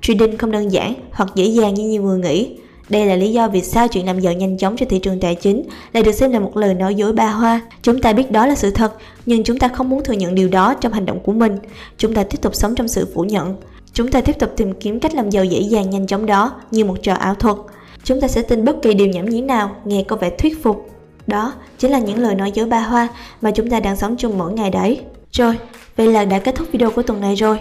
Trading 0.00 0.36
không 0.38 0.50
đơn 0.50 0.72
giản 0.72 0.94
hoặc 1.12 1.28
dễ 1.34 1.44
dàng 1.44 1.74
như 1.74 1.88
nhiều 1.88 2.02
người 2.02 2.18
nghĩ. 2.18 2.56
Đây 2.88 3.06
là 3.06 3.16
lý 3.16 3.32
do 3.32 3.48
vì 3.48 3.62
sao 3.62 3.88
chuyện 3.88 4.06
làm 4.06 4.20
giàu 4.20 4.32
nhanh 4.32 4.58
chóng 4.58 4.76
cho 4.76 4.86
thị 4.88 4.98
trường 4.98 5.20
tài 5.20 5.34
chính 5.34 5.62
lại 5.92 6.02
được 6.02 6.12
xem 6.12 6.30
là 6.30 6.40
một 6.40 6.56
lời 6.56 6.74
nói 6.74 6.94
dối 6.94 7.12
ba 7.12 7.30
hoa. 7.30 7.60
Chúng 7.82 8.00
ta 8.00 8.12
biết 8.12 8.30
đó 8.30 8.46
là 8.46 8.54
sự 8.54 8.70
thật, 8.70 8.92
nhưng 9.26 9.44
chúng 9.44 9.58
ta 9.58 9.68
không 9.68 9.88
muốn 9.88 10.04
thừa 10.04 10.12
nhận 10.12 10.34
điều 10.34 10.48
đó 10.48 10.74
trong 10.74 10.92
hành 10.92 11.06
động 11.06 11.20
của 11.20 11.32
mình. 11.32 11.58
Chúng 11.98 12.14
ta 12.14 12.24
tiếp 12.24 12.38
tục 12.42 12.54
sống 12.54 12.74
trong 12.74 12.88
sự 12.88 13.08
phủ 13.14 13.24
nhận. 13.24 13.56
Chúng 13.92 14.10
ta 14.10 14.20
tiếp 14.20 14.38
tục 14.38 14.50
tìm 14.56 14.72
kiếm 14.72 15.00
cách 15.00 15.14
làm 15.14 15.30
giàu 15.30 15.44
dễ 15.44 15.60
dàng 15.60 15.90
nhanh 15.90 16.06
chóng 16.06 16.26
đó 16.26 16.52
như 16.70 16.84
một 16.84 16.96
trò 17.02 17.14
ảo 17.14 17.34
thuật. 17.34 17.56
Chúng 18.04 18.20
ta 18.20 18.28
sẽ 18.28 18.42
tin 18.42 18.64
bất 18.64 18.76
kỳ 18.82 18.94
điều 18.94 19.06
nhảm 19.06 19.28
nhí 19.28 19.40
nào 19.40 19.76
nghe 19.84 20.02
có 20.02 20.16
vẻ 20.16 20.30
thuyết 20.30 20.62
phục. 20.62 20.90
Đó 21.26 21.52
chính 21.78 21.90
là 21.90 21.98
những 21.98 22.18
lời 22.18 22.34
nói 22.34 22.52
dối 22.52 22.66
ba 22.66 22.80
hoa 22.80 23.08
mà 23.40 23.50
chúng 23.50 23.70
ta 23.70 23.80
đang 23.80 23.96
sống 23.96 24.16
chung 24.16 24.38
mỗi 24.38 24.52
ngày 24.52 24.70
đấy. 24.70 25.00
Rồi, 25.32 25.58
vậy 25.96 26.06
là 26.06 26.24
đã 26.24 26.38
kết 26.38 26.54
thúc 26.54 26.68
video 26.72 26.90
của 26.90 27.02
tuần 27.02 27.20
này 27.20 27.34
rồi. 27.34 27.58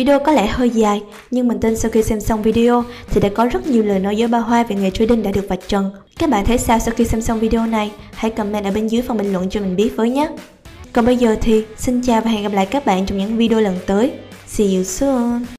Video 0.00 0.18
có 0.18 0.32
lẽ 0.32 0.46
hơi 0.46 0.70
dài, 0.70 1.02
nhưng 1.30 1.48
mình 1.48 1.60
tin 1.60 1.76
sau 1.76 1.90
khi 1.90 2.02
xem 2.02 2.20
xong 2.20 2.42
video 2.42 2.84
thì 3.10 3.20
đã 3.20 3.28
có 3.28 3.46
rất 3.46 3.66
nhiều 3.66 3.82
lời 3.82 3.98
nói 3.98 4.16
dối 4.16 4.28
ba 4.28 4.38
hoa 4.38 4.62
về 4.62 4.76
nghề 4.76 4.90
trading 4.90 5.22
đã 5.22 5.30
được 5.30 5.48
vạch 5.48 5.68
trần. 5.68 5.90
Các 6.18 6.30
bạn 6.30 6.44
thấy 6.44 6.58
sao 6.58 6.78
sau 6.78 6.94
khi 6.96 7.04
xem 7.04 7.20
xong 7.20 7.40
video 7.40 7.66
này? 7.66 7.90
Hãy 8.12 8.30
comment 8.30 8.64
ở 8.64 8.70
bên 8.70 8.86
dưới 8.86 9.02
phần 9.02 9.16
bình 9.16 9.32
luận 9.32 9.50
cho 9.50 9.60
mình 9.60 9.76
biết 9.76 9.90
với 9.96 10.10
nhé. 10.10 10.28
Còn 10.92 11.06
bây 11.06 11.16
giờ 11.16 11.36
thì 11.40 11.64
xin 11.76 12.02
chào 12.02 12.20
và 12.20 12.30
hẹn 12.30 12.42
gặp 12.42 12.52
lại 12.52 12.66
các 12.66 12.86
bạn 12.86 13.06
trong 13.06 13.18
những 13.18 13.36
video 13.36 13.60
lần 13.60 13.76
tới. 13.86 14.12
See 14.46 14.74
you 14.74 14.84
soon! 14.84 15.46